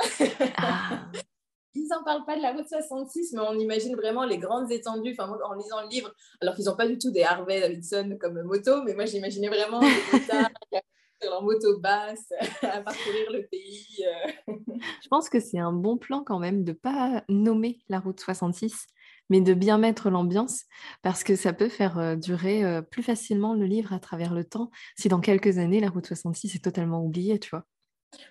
Ah. 0.56 1.06
Ils 1.74 1.88
n'en 1.88 2.04
parlent 2.04 2.26
pas 2.26 2.36
de 2.36 2.42
la 2.42 2.52
route 2.52 2.68
66, 2.68 3.32
mais 3.32 3.40
on 3.40 3.58
imagine 3.58 3.96
vraiment 3.96 4.24
les 4.24 4.36
grandes 4.36 4.70
étendues 4.70 5.16
enfin, 5.18 5.32
en 5.44 5.54
lisant 5.54 5.80
le 5.82 5.88
livre, 5.88 6.12
alors 6.42 6.54
qu'ils 6.54 6.66
n'ont 6.66 6.76
pas 6.76 6.86
du 6.86 6.98
tout 6.98 7.10
des 7.10 7.22
Harvey 7.22 7.60
Davidson 7.60 8.18
comme 8.20 8.42
moto, 8.42 8.82
mais 8.82 8.94
moi 8.94 9.06
j'imaginais 9.06 9.48
vraiment 9.48 9.80
sur 9.80 11.30
leur 11.30 11.42
moto 11.42 11.78
basse, 11.78 12.30
à 12.62 12.82
parcourir 12.82 13.30
le 13.30 13.46
pays. 13.46 14.04
Euh. 14.04 14.54
Je 15.02 15.08
pense 15.08 15.30
que 15.30 15.40
c'est 15.40 15.58
un 15.58 15.72
bon 15.72 15.96
plan 15.96 16.22
quand 16.22 16.38
même 16.38 16.62
de 16.62 16.72
ne 16.72 16.76
pas 16.76 17.24
nommer 17.30 17.78
la 17.88 18.00
route 18.00 18.20
66, 18.20 18.86
mais 19.32 19.40
de 19.40 19.54
bien 19.54 19.78
mettre 19.78 20.10
l'ambiance, 20.10 20.64
parce 21.00 21.24
que 21.24 21.36
ça 21.36 21.54
peut 21.54 21.70
faire 21.70 21.98
euh, 21.98 22.16
durer 22.16 22.64
euh, 22.64 22.82
plus 22.82 23.02
facilement 23.02 23.54
le 23.54 23.64
livre 23.64 23.94
à 23.94 23.98
travers 23.98 24.34
le 24.34 24.44
temps, 24.44 24.70
si 24.98 25.08
dans 25.08 25.20
quelques 25.20 25.56
années, 25.56 25.80
la 25.80 25.88
route 25.88 26.06
66 26.06 26.54
est 26.56 26.64
totalement 26.64 27.02
oubliée, 27.02 27.38
tu 27.38 27.48
vois. 27.48 27.64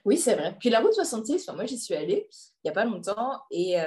Oui, 0.06 0.16
c'est 0.16 0.36
vrai. 0.36 0.56
Puis 0.60 0.70
la 0.70 0.80
route 0.80 0.94
66, 0.94 1.50
moi 1.56 1.66
j'y 1.66 1.80
suis 1.80 1.96
allée 1.96 2.30
il 2.30 2.68
n'y 2.68 2.70
a 2.70 2.74
pas 2.74 2.86
longtemps, 2.86 3.42
et, 3.50 3.78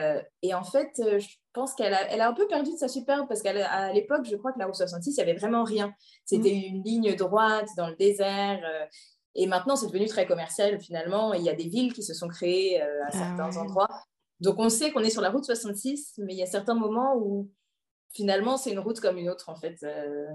et 0.42 0.52
en 0.52 0.64
fait, 0.64 0.90
je 0.96 1.28
pense 1.52 1.74
qu'elle 1.74 1.94
a, 1.94 2.10
elle 2.10 2.20
a 2.20 2.28
un 2.28 2.32
peu 2.32 2.48
perdu 2.48 2.72
de 2.72 2.76
sa 2.76 2.88
superbe 2.88 3.28
parce 3.28 3.40
qu'à 3.40 3.92
l'époque, 3.92 4.26
je 4.28 4.34
crois 4.34 4.52
que 4.52 4.58
la 4.58 4.66
route 4.66 4.74
66, 4.74 5.12
il 5.12 5.14
n'y 5.14 5.22
avait 5.22 5.38
vraiment 5.38 5.62
rien. 5.62 5.94
C'était 6.24 6.50
mm. 6.50 6.74
une 6.74 6.82
ligne 6.82 7.14
droite 7.14 7.68
dans 7.76 7.88
le 7.88 7.94
désert. 7.94 8.60
Euh, 8.64 8.86
et 9.36 9.46
maintenant, 9.46 9.76
c'est 9.76 9.86
devenu 9.86 10.06
très 10.06 10.26
commercial 10.26 10.80
finalement. 10.80 11.32
il 11.32 11.42
y 11.42 11.48
a 11.48 11.54
des 11.54 11.68
villes 11.68 11.92
qui 11.92 12.02
se 12.02 12.12
sont 12.12 12.28
créées 12.28 12.82
euh, 12.82 13.04
à 13.04 13.06
ah 13.08 13.12
certains 13.12 13.56
endroits. 13.60 13.88
Donc, 14.40 14.56
on 14.58 14.68
sait 14.68 14.92
qu'on 14.92 15.00
est 15.00 15.10
sur 15.10 15.22
la 15.22 15.30
route 15.30 15.44
66, 15.44 16.14
mais 16.18 16.34
il 16.34 16.38
y 16.38 16.42
a 16.42 16.46
certains 16.46 16.74
moments 16.74 17.16
où 17.16 17.50
finalement, 18.12 18.56
c'est 18.56 18.72
une 18.72 18.78
route 18.78 19.00
comme 19.00 19.18
une 19.18 19.28
autre 19.28 19.48
en 19.48 19.56
fait. 19.56 19.76
Euh. 19.82 20.26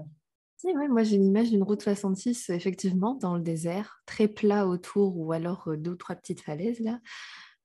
moi 0.88 1.02
j'ai 1.02 1.16
une 1.16 1.26
image 1.26 1.50
d'une 1.50 1.62
route 1.62 1.82
66 1.82 2.50
effectivement 2.50 3.14
dans 3.14 3.36
le 3.36 3.42
désert, 3.42 4.02
très 4.06 4.28
plat 4.28 4.66
autour 4.66 5.16
ou 5.16 5.32
alors 5.32 5.70
deux 5.76 5.92
ou 5.92 5.96
trois 5.96 6.16
petites 6.16 6.42
falaises 6.42 6.80
là 6.80 7.00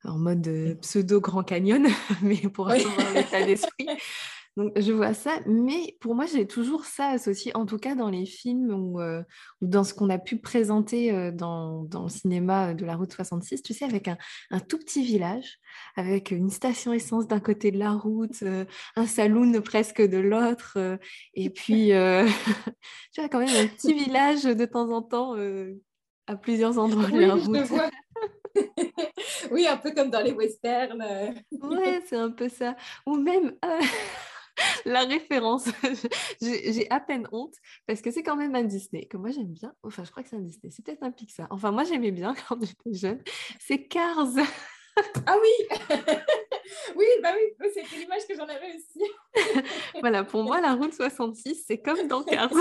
en 0.08 0.17
mode 0.17 0.48
euh, 0.48 0.76
pseudo 0.76 1.19
Grand 1.19 1.43
Canyon, 1.43 1.88
mais 2.21 2.38
pour 2.38 2.69
avoir 2.69 3.13
l'état 3.13 3.43
d'esprit. 3.43 3.88
Donc, 4.57 4.71
je 4.79 4.91
vois 4.93 5.13
ça, 5.13 5.39
mais 5.45 5.97
pour 5.99 6.15
moi, 6.15 6.25
j'ai 6.25 6.47
toujours 6.47 6.85
ça 6.85 7.07
associé, 7.09 7.55
en 7.55 7.65
tout 7.65 7.77
cas 7.77 7.95
dans 7.95 8.09
les 8.09 8.25
films 8.25 8.71
ou, 8.71 9.01
euh, 9.01 9.21
dans 9.61 9.83
ce 9.83 9.93
qu'on 9.93 10.09
a 10.09 10.17
pu 10.17 10.37
présenter 10.37 11.11
euh, 11.11 11.31
dans, 11.31 11.83
dans, 11.83 12.03
le 12.03 12.09
cinéma 12.09 12.73
de 12.73 12.85
la 12.85 12.95
route 12.95 13.11
66, 13.11 13.63
tu 13.63 13.73
sais, 13.73 13.85
avec 13.85 14.07
un, 14.07 14.17
un 14.51 14.59
tout 14.59 14.77
petit 14.77 15.03
village, 15.03 15.59
avec 15.95 16.31
une 16.31 16.49
station 16.49 16.93
essence 16.93 17.27
d'un 17.27 17.39
côté 17.39 17.71
de 17.71 17.79
la 17.79 17.91
route, 17.91 18.43
un 18.95 19.07
saloon 19.07 19.61
presque 19.61 20.01
de 20.01 20.17
l'autre, 20.17 20.77
et 21.33 21.49
puis, 21.49 21.89
tu 23.13 23.21
vois, 23.21 23.29
quand 23.29 23.39
même 23.39 23.55
un 23.55 23.67
petit 23.67 23.93
village 23.93 24.43
de 24.43 24.65
temps 24.65 24.89
en 24.91 25.01
temps 25.01 25.35
à 26.27 26.35
plusieurs 26.35 26.77
endroits 26.77 27.09
de 27.09 27.19
la 27.19 27.35
route. 27.35 27.81
oui, 29.51 29.67
un 29.67 29.77
peu 29.77 29.91
comme 29.91 30.09
dans 30.09 30.21
les 30.21 30.31
westerns. 30.31 31.03
ouais, 31.51 32.01
c'est 32.05 32.15
un 32.15 32.31
peu 32.31 32.49
ça. 32.49 32.75
Ou 33.05 33.15
même, 33.15 33.53
euh, 33.63 33.79
la 34.86 35.02
référence. 35.02 35.65
J'ai 36.41 36.89
à 36.89 37.00
peine 37.00 37.28
honte 37.32 37.56
parce 37.88 38.02
que 38.02 38.12
c'est 38.12 38.24
quand 38.24 38.36
même 38.36 38.56
un 38.56 38.63
Disney 38.63 39.06
que 39.06 39.17
moi 39.17 39.32
j'aime 39.32 39.52
bien. 39.52 39.74
Enfin, 39.84 40.04
je 40.04 40.12
crois 40.12 40.24
que 40.24 40.30
c'est 40.30 40.36
un 40.36 40.41
Disney. 40.41 40.71
C'est 40.71 40.86
peut-être 40.86 41.04
un 41.04 41.12
Pixar. 41.12 41.48
Enfin, 41.50 41.71
moi 41.71 41.84
j'aimais 41.84 42.12
bien 42.12 42.34
quand 42.48 42.63
j'étais 42.63 42.93
jeune. 42.93 43.21
C'est 43.60 43.88
Cars. 43.88 44.28
ah 45.26 45.38
oui 45.41 45.78
Oui, 46.95 47.06
bah 47.21 47.34
oui, 47.36 47.69
c'était 47.74 47.98
l'image 47.98 48.26
que 48.28 48.36
j'en 48.36 48.48
avais 48.48 48.76
aussi. 48.76 49.04
voilà, 50.00 50.24
pour 50.24 50.43
moi, 50.43 50.62
la 50.62 50.74
route 50.74 50.93
66, 50.93 51.65
c'est 51.67 51.80
comme 51.80 52.08
dans 52.08 52.24
Cars. 52.24 52.52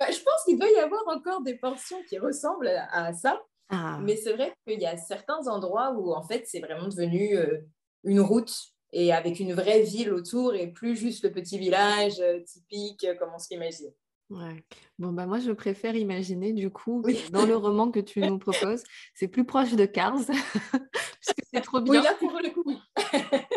Bah, 0.00 0.10
je 0.10 0.20
pense 0.22 0.44
qu'il 0.44 0.58
doit 0.58 0.70
y 0.70 0.78
avoir 0.78 1.06
encore 1.08 1.42
des 1.42 1.56
portions 1.56 2.02
qui 2.08 2.18
ressemblent 2.18 2.68
à 2.90 3.12
ça. 3.12 3.40
Ah. 3.68 3.98
Mais 4.02 4.16
c'est 4.16 4.32
vrai 4.34 4.52
qu'il 4.66 4.80
y 4.80 4.86
a 4.86 4.96
certains 4.96 5.46
endroits 5.46 5.92
où 5.92 6.12
en 6.12 6.22
fait 6.22 6.44
c'est 6.46 6.60
vraiment 6.60 6.88
devenu 6.88 7.36
euh, 7.36 7.58
une 8.04 8.20
route 8.20 8.52
et 8.92 9.12
avec 9.12 9.40
une 9.40 9.54
vraie 9.54 9.82
ville 9.82 10.12
autour 10.12 10.54
et 10.54 10.68
plus 10.70 10.96
juste 10.96 11.24
le 11.24 11.32
petit 11.32 11.58
village 11.58 12.20
euh, 12.20 12.40
typique 12.40 13.04
euh, 13.04 13.14
comme 13.14 13.30
on 13.34 13.38
se 13.38 13.48
l'imagine. 13.50 13.92
Ouais. 14.30 14.64
Bon, 14.98 15.12
bah 15.12 15.26
moi, 15.26 15.40
je 15.40 15.52
préfère 15.52 15.94
imaginer, 15.94 16.52
du 16.52 16.70
coup, 16.70 17.02
dans 17.30 17.44
le 17.44 17.56
roman 17.56 17.90
que 17.90 18.00
tu 18.00 18.20
nous 18.20 18.38
proposes, 18.38 18.82
c'est 19.14 19.28
plus 19.28 19.44
proche 19.44 19.72
de 19.72 19.84
Cars, 19.84 20.16
puisque 21.20 21.42
c'est 21.52 21.60
trop 21.60 21.80
bien. 21.80 22.00
Oui, 22.00 22.02
là, 22.02 22.14
pour 22.18 22.40
le 22.42 22.50
coup. 22.50 22.64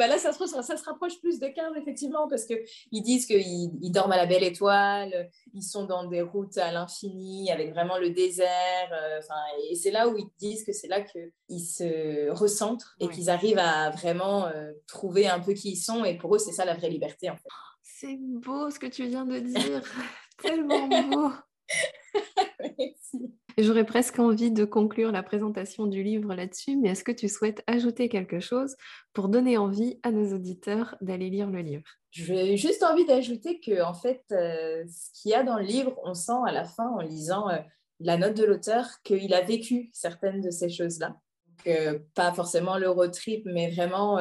bah 0.00 0.06
là, 0.06 0.16
ça 0.16 0.32
se, 0.32 0.46
ça 0.46 0.62
se 0.78 0.84
rapproche 0.84 1.20
plus 1.20 1.38
de 1.38 1.46
Carl, 1.48 1.76
effectivement, 1.76 2.26
parce 2.26 2.46
qu'ils 2.46 3.02
disent 3.02 3.26
qu'ils 3.26 3.70
ils 3.82 3.92
dorment 3.92 4.12
à 4.12 4.16
la 4.16 4.24
belle 4.24 4.42
étoile, 4.42 5.28
ils 5.52 5.62
sont 5.62 5.84
dans 5.84 6.06
des 6.06 6.22
routes 6.22 6.56
à 6.56 6.72
l'infini, 6.72 7.52
avec 7.52 7.74
vraiment 7.74 7.98
le 7.98 8.08
désert. 8.08 8.48
Euh, 8.92 9.20
et 9.68 9.74
c'est 9.74 9.90
là 9.90 10.08
où 10.08 10.16
ils 10.16 10.30
disent 10.38 10.64
que 10.64 10.72
c'est 10.72 10.88
là 10.88 11.02
qu'ils 11.02 11.60
se 11.60 12.30
recentrent 12.30 12.96
et 12.98 13.08
qu'ils 13.08 13.28
arrivent 13.28 13.58
à 13.58 13.90
vraiment 13.90 14.46
euh, 14.46 14.72
trouver 14.86 15.28
un 15.28 15.38
peu 15.38 15.52
qui 15.52 15.72
ils 15.72 15.76
sont. 15.76 16.02
Et 16.02 16.16
pour 16.16 16.34
eux, 16.34 16.38
c'est 16.38 16.52
ça 16.52 16.64
la 16.64 16.72
vraie 16.72 16.88
liberté, 16.88 17.28
en 17.28 17.36
fait. 17.36 17.48
C'est 17.82 18.16
beau 18.18 18.70
ce 18.70 18.78
que 18.78 18.86
tu 18.86 19.06
viens 19.06 19.26
de 19.26 19.38
dire, 19.38 19.82
tellement 20.42 20.88
beau. 20.88 21.30
J'aurais 23.58 23.84
presque 23.84 24.18
envie 24.18 24.50
de 24.50 24.64
conclure 24.64 25.12
la 25.12 25.22
présentation 25.22 25.86
du 25.86 26.02
livre 26.02 26.34
là-dessus, 26.34 26.76
mais 26.76 26.90
est-ce 26.90 27.04
que 27.04 27.12
tu 27.12 27.28
souhaites 27.28 27.62
ajouter 27.66 28.08
quelque 28.08 28.40
chose 28.40 28.76
pour 29.12 29.28
donner 29.28 29.58
envie 29.58 29.98
à 30.02 30.10
nos 30.10 30.34
auditeurs 30.34 30.96
d'aller 31.00 31.30
lire 31.30 31.50
le 31.50 31.60
livre? 31.60 31.84
J'ai 32.10 32.56
juste 32.56 32.82
envie 32.82 33.04
d'ajouter 33.04 33.60
que, 33.60 33.82
en 33.82 33.94
fait, 33.94 34.22
euh, 34.32 34.84
ce 34.88 35.20
qu'il 35.20 35.30
y 35.30 35.34
a 35.34 35.42
dans 35.42 35.58
le 35.58 35.64
livre, 35.64 35.94
on 36.04 36.14
sent 36.14 36.40
à 36.46 36.52
la 36.52 36.64
fin, 36.64 36.88
en 36.88 37.00
lisant 37.00 37.48
euh, 37.50 37.58
la 38.00 38.16
note 38.16 38.36
de 38.36 38.44
l'auteur, 38.44 38.86
qu'il 39.04 39.32
a 39.34 39.42
vécu 39.42 39.90
certaines 39.92 40.40
de 40.40 40.50
ces 40.50 40.70
choses-là. 40.70 41.16
Euh, 41.66 41.98
pas 42.14 42.32
forcément 42.32 42.78
le 42.78 42.88
road 42.88 43.12
trip, 43.12 43.42
mais 43.44 43.70
vraiment 43.70 44.18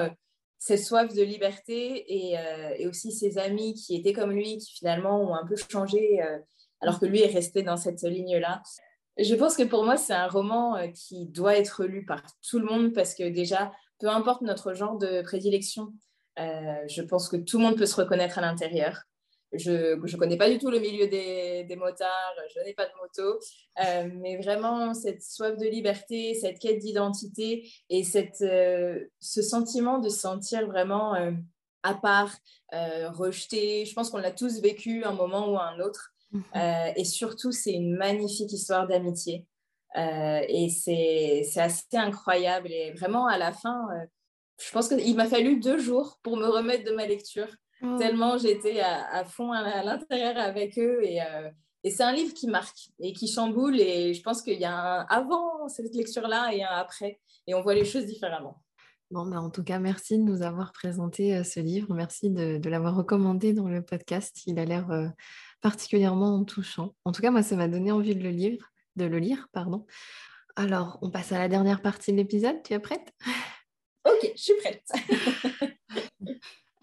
cette 0.58 0.84
soif 0.84 1.14
de 1.14 1.24
liberté 1.24 2.04
et, 2.14 2.36
et, 2.78 2.88
aussi 2.88 3.14
ses 3.14 3.38
amis 3.38 3.74
qui 3.76 3.96
étaient 3.96 4.12
comme 4.12 4.32
lui, 4.32 4.58
qui 4.58 4.74
finalement 4.74 5.22
ont 5.22 5.34
un 5.34 5.46
peu 5.48 5.56
changé 5.56 6.20
alors 6.82 7.00
que 7.00 7.06
lui 7.06 7.22
est 7.22 7.34
resté 7.34 7.64
dans 7.64 7.78
cette 7.78 8.04
ligne-là. 8.04 8.62
Je 9.20 9.36
pense 9.36 9.58
que 9.58 9.64
pour 9.64 9.84
moi, 9.84 9.98
c'est 9.98 10.14
un 10.14 10.28
roman 10.28 10.78
euh, 10.78 10.88
qui 10.88 11.26
doit 11.26 11.58
être 11.58 11.84
lu 11.84 12.06
par 12.06 12.24
tout 12.42 12.58
le 12.58 12.66
monde 12.66 12.94
parce 12.94 13.14
que 13.14 13.28
déjà, 13.28 13.72
peu 14.00 14.08
importe 14.08 14.42
notre 14.42 14.74
genre 14.74 14.98
de 14.98 15.22
prédilection, 15.22 15.94
euh, 16.40 16.88
je 16.88 17.02
pense 17.02 17.28
que 17.28 17.36
tout 17.36 17.58
le 17.58 17.66
monde 17.66 17.78
peut 17.78 17.86
se 17.86 17.96
reconnaître 17.96 18.38
à 18.38 18.42
l'intérieur. 18.42 19.04
Je 19.52 19.96
ne 19.96 20.18
connais 20.18 20.38
pas 20.38 20.50
du 20.50 20.58
tout 20.58 20.70
le 20.70 20.80
milieu 20.80 21.08
des, 21.08 21.76
motards, 21.76 22.36
je 22.56 22.64
n'ai 22.64 22.74
pas 22.74 22.86
de 22.86 22.92
moto, 23.02 23.40
euh, 23.84 24.10
mais 24.22 24.38
vraiment 24.38 24.94
cette 24.94 25.24
soif 25.24 25.58
de 25.58 25.66
liberté, 25.66 26.36
cette 26.36 26.60
quête 26.60 26.78
d'identité 26.78 27.68
et 27.90 28.04
cette, 28.04 28.38
ce 28.38 29.42
sentiment 29.42 29.98
de 29.98 30.08
se 30.08 30.20
sentir 30.20 30.68
vraiment 30.68 31.16
à 31.82 31.96
part, 31.96 32.32
rejeté. 32.72 33.86
Je 33.86 33.94
pense 33.96 34.12
qu'on 34.12 34.20
l'a 34.20 34.32
tous 34.32 34.62
vécu 34.62 35.04
un 35.04 35.14
moment 35.14 35.52
ou 35.52 35.58
un 35.58 35.80
autre. 35.80 36.14
Euh, 36.34 36.92
et 36.96 37.06
surtout, 37.06 37.52
c'est 37.52 37.74
une 37.74 37.96
magnifique 37.96 38.52
histoire 38.52 38.88
d'amitié. 38.88 39.46
Euh, 39.98 40.42
et 40.48 40.70
c'est 40.70 41.60
assez 41.60 41.86
incroyable. 41.94 42.72
Et 42.72 42.92
vraiment, 42.94 43.28
à 43.28 43.38
la 43.38 43.52
fin, 43.52 43.88
euh, 43.92 44.06
je 44.64 44.72
pense 44.72 44.90
qu'il 44.90 45.16
m'a 45.16 45.26
fallu 45.26 45.60
deux 45.60 45.80
jours 45.80 46.20
pour 46.22 46.38
me 46.38 46.48
remettre 46.48 46.84
de 46.84 46.96
ma 46.96 47.08
lecture, 47.08 47.48
oh. 47.82 47.98
tellement 47.98 48.38
j'étais 48.38 48.82
à, 48.82 49.24
fond 49.26 49.52
à, 49.52 49.84
l'intérieur 49.84 50.38
avec 50.38 50.78
eux. 50.78 51.04
Et, 51.04 51.20
et 51.84 51.92
c'est 51.92 52.04
un 52.04 52.12
livre 52.12 52.34
qui 52.34 52.48
marque 52.48 52.90
et 53.00 53.14
qui 53.14 53.28
chamboule. 53.28 53.80
Et 53.80 54.14
je 54.14 54.22
pense 54.22 54.42
qu'il 54.42 54.60
y 54.60 54.66
a 54.66 54.76
un 54.76 55.06
avant 55.06 55.68
cette 55.70 55.96
lecture-là 55.96 56.54
et 56.54 56.64
un 56.64 56.76
après. 56.76 57.20
Et 57.48 57.54
on 57.54 57.62
voit 57.62 57.74
les 57.74 57.86
choses 57.86 58.06
différemment. 58.06 58.62
Bon, 59.12 59.26
ben 59.26 59.40
en 59.40 59.50
tout 59.50 59.64
cas, 59.64 59.80
merci 59.80 60.20
de 60.20 60.24
nous 60.24 60.44
avoir 60.44 60.72
présenté 60.72 61.44
ce 61.44 61.60
livre. 61.60 61.96
Merci 61.96 62.30
de, 62.30 62.60
de 62.60 62.70
l'avoir 62.70 62.96
recommandé 62.96 63.54
dans 63.54 63.68
le 63.68 63.82
podcast. 63.82 64.44
Il 64.46 64.60
a 64.60 64.66
l'air 64.66 65.12
particulièrement 65.62 66.44
touchant. 66.44 66.96
En 67.06 67.12
tout 67.12 67.22
cas, 67.22 67.32
moi, 67.32 67.44
ça 67.44 67.56
m'a 67.56 67.68
donné 67.68 67.92
envie 67.92 68.16
de 68.16 68.24
le 68.24 68.30
lire. 68.30 68.72
De 68.96 69.06
le 69.06 69.20
lire 69.20 69.48
pardon. 69.52 69.86
Alors, 70.56 71.00
on 71.02 71.10
passe 71.10 71.32
à 71.32 71.40
la 71.40 71.48
dernière 71.48 71.82
partie 71.82 72.12
de 72.12 72.18
l'épisode. 72.18 72.62
Tu 72.64 72.74
es 72.74 72.80
prête? 72.80 73.14
Ok, 74.06 74.32
je 74.36 74.42
suis 74.42 74.56
prête. 74.58 74.84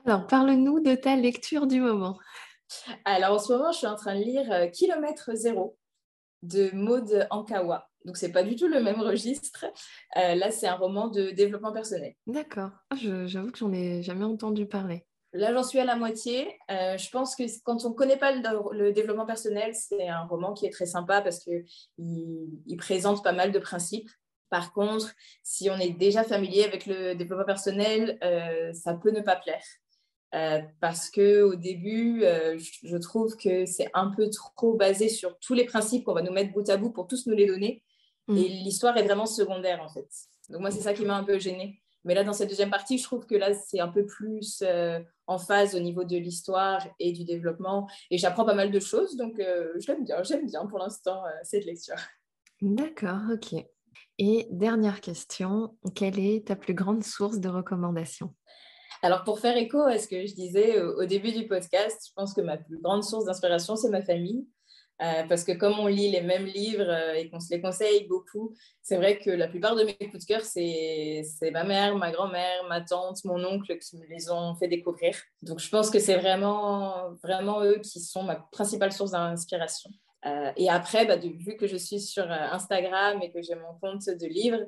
Alors, 0.04 0.26
parle-nous 0.26 0.80
de 0.80 0.94
ta 0.94 1.16
lecture 1.16 1.66
du 1.66 1.80
moment. 1.80 2.18
Alors, 3.04 3.36
en 3.36 3.38
ce 3.38 3.52
moment, 3.52 3.72
je 3.72 3.78
suis 3.78 3.86
en 3.86 3.96
train 3.96 4.14
de 4.18 4.24
lire 4.24 4.50
euh, 4.52 4.66
Kilomètre 4.68 5.30
Zéro 5.34 5.76
de 6.42 6.70
Maud 6.74 7.26
Ankawa. 7.30 7.88
Donc, 8.04 8.16
c'est 8.16 8.30
pas 8.30 8.42
du 8.44 8.54
tout 8.54 8.68
le 8.68 8.82
même 8.82 9.00
registre. 9.00 9.64
Euh, 10.16 10.34
là, 10.34 10.50
c'est 10.50 10.68
un 10.68 10.76
roman 10.76 11.08
de 11.08 11.30
développement 11.30 11.72
personnel. 11.72 12.14
D'accord. 12.26 12.70
J'avoue 12.94 13.50
que 13.50 13.58
j'en 13.58 13.72
ai 13.72 14.02
jamais 14.02 14.24
entendu 14.24 14.66
parler. 14.66 15.05
Là, 15.36 15.52
j'en 15.52 15.62
suis 15.62 15.78
à 15.78 15.84
la 15.84 15.96
moitié. 15.96 16.48
Euh, 16.70 16.96
je 16.96 17.10
pense 17.10 17.36
que 17.36 17.42
quand 17.64 17.84
on 17.84 17.90
ne 17.90 17.94
connaît 17.94 18.16
pas 18.16 18.32
le, 18.32 18.92
développement 18.92 19.26
personnel, 19.26 19.74
c'est 19.74 20.08
un 20.08 20.24
roman 20.24 20.54
qui 20.54 20.66
est 20.66 20.70
très 20.70 20.86
sympa 20.86 21.20
parce 21.20 21.40
qu'il 21.40 21.64
il 21.98 22.76
présente 22.76 23.22
pas 23.22 23.32
mal 23.32 23.52
de 23.52 23.58
principes. 23.58 24.10
Par 24.48 24.72
contre, 24.72 25.12
si 25.42 25.68
on 25.68 25.76
est 25.76 25.90
déjà 25.90 26.24
familier 26.24 26.64
avec 26.64 26.86
le 26.86 27.14
développement 27.14 27.44
personnel, 27.44 28.18
euh, 28.22 28.72
ça 28.72 28.94
peut 28.94 29.10
ne 29.10 29.20
pas 29.20 29.36
plaire. 29.36 29.64
Euh, 30.34 30.60
parce 30.80 31.10
que 31.10 31.42
au 31.42 31.54
début, 31.54 32.20
je, 32.22 32.96
trouve 32.96 33.36
que 33.36 33.66
c'est 33.66 33.88
un 33.94 34.10
peu 34.10 34.30
trop 34.30 34.74
basé 34.74 35.08
sur 35.08 35.38
tous 35.38 35.54
les 35.54 35.64
principes 35.64 36.04
qu'on 36.04 36.14
va 36.14 36.22
nous 36.22 36.32
mettre 36.32 36.52
bout 36.52 36.68
à 36.68 36.76
bout 36.76 36.90
pour 36.90 37.06
tous 37.06 37.26
nous 37.26 37.34
les 37.34 37.46
donner. 37.46 37.82
Mm. 38.28 38.36
Et 38.38 38.48
l'histoire 38.48 38.96
est 38.96 39.04
vraiment 39.04 39.26
secondaire, 39.26 39.82
en 39.82 39.88
fait. 39.88 40.08
Donc 40.48 40.62
moi, 40.62 40.70
c'est 40.70 40.80
ça 40.80 40.94
qui 40.94 41.04
m'a 41.04 41.16
un 41.16 41.24
peu 41.24 41.38
gênée. 41.38 41.80
Mais 42.06 42.14
là, 42.14 42.24
dans 42.24 42.32
cette 42.32 42.48
deuxième 42.48 42.70
partie, 42.70 42.98
je 42.98 43.04
trouve 43.04 43.26
que 43.26 43.34
là, 43.34 43.52
c'est 43.52 43.80
un 43.80 43.88
peu 43.88 44.06
plus 44.06 44.62
en 45.26 45.38
phase 45.38 45.74
au 45.74 45.80
niveau 45.80 46.04
de 46.04 46.16
l'histoire 46.16 46.86
et 46.98 47.12
du 47.12 47.24
développement. 47.24 47.88
Et 48.10 48.18
j'apprends 48.18 48.44
pas 48.44 48.54
mal 48.54 48.70
de 48.70 48.80
choses, 48.80 49.16
donc 49.16 49.38
euh, 49.40 49.72
j'aime 49.78 50.04
bien, 50.04 50.22
j'aime 50.22 50.46
bien 50.46 50.66
pour 50.66 50.78
l'instant 50.78 51.24
euh, 51.24 51.30
cette 51.42 51.64
lecture. 51.64 51.96
D'accord, 52.62 53.20
ok. 53.32 53.64
Et 54.18 54.46
dernière 54.50 55.00
question, 55.00 55.76
quelle 55.94 56.18
est 56.18 56.46
ta 56.46 56.56
plus 56.56 56.74
grande 56.74 57.04
source 57.04 57.38
de 57.38 57.48
recommandation 57.48 58.34
alors, 59.02 59.24
pour 59.24 59.40
faire 59.40 59.58
écho 59.58 59.82
à 59.82 59.98
ce 59.98 60.08
que 60.08 60.26
je 60.26 60.34
disais 60.34 60.80
au 60.80 61.04
début 61.04 61.30
du 61.30 61.46
podcast, 61.46 62.06
je 62.08 62.12
pense 62.16 62.32
que 62.32 62.40
ma 62.40 62.56
plus 62.56 62.78
grande 62.78 63.04
source 63.04 63.26
d'inspiration, 63.26 63.76
c'est 63.76 63.90
ma 63.90 64.02
famille. 64.02 64.46
Euh, 65.02 65.24
parce 65.28 65.44
que 65.44 65.52
comme 65.52 65.78
on 65.78 65.88
lit 65.88 66.10
les 66.10 66.22
mêmes 66.22 66.46
livres 66.46 66.88
euh, 66.88 67.12
et 67.12 67.28
qu'on 67.28 67.38
se 67.38 67.54
les 67.54 67.60
conseille 67.60 68.06
beaucoup, 68.06 68.54
c'est 68.80 68.96
vrai 68.96 69.18
que 69.18 69.30
la 69.30 69.46
plupart 69.46 69.76
de 69.76 69.84
mes 69.84 69.94
coups 69.94 70.24
de 70.24 70.26
cœur, 70.26 70.40
c'est 70.40 71.22
ma 71.52 71.64
mère, 71.64 71.96
ma 71.96 72.10
grand-mère, 72.10 72.64
ma 72.68 72.80
tante, 72.80 73.22
mon 73.24 73.44
oncle 73.44 73.76
qui 73.78 73.98
me 73.98 74.06
les 74.06 74.30
ont 74.30 74.54
fait 74.56 74.68
découvrir. 74.68 75.14
Donc 75.42 75.60
je 75.60 75.68
pense 75.68 75.90
que 75.90 75.98
c'est 75.98 76.16
vraiment, 76.16 77.10
vraiment 77.22 77.62
eux 77.62 77.78
qui 77.82 78.00
sont 78.00 78.22
ma 78.22 78.36
principale 78.36 78.92
source 78.92 79.10
d'inspiration. 79.10 79.90
Euh, 80.24 80.50
et 80.56 80.70
après, 80.70 81.04
bah, 81.04 81.16
vu 81.16 81.56
que 81.56 81.66
je 81.66 81.76
suis 81.76 82.00
sur 82.00 82.28
Instagram 82.30 83.20
et 83.22 83.30
que 83.30 83.42
j'ai 83.42 83.54
mon 83.54 83.78
compte 83.80 84.06
de 84.06 84.26
livres, 84.26 84.64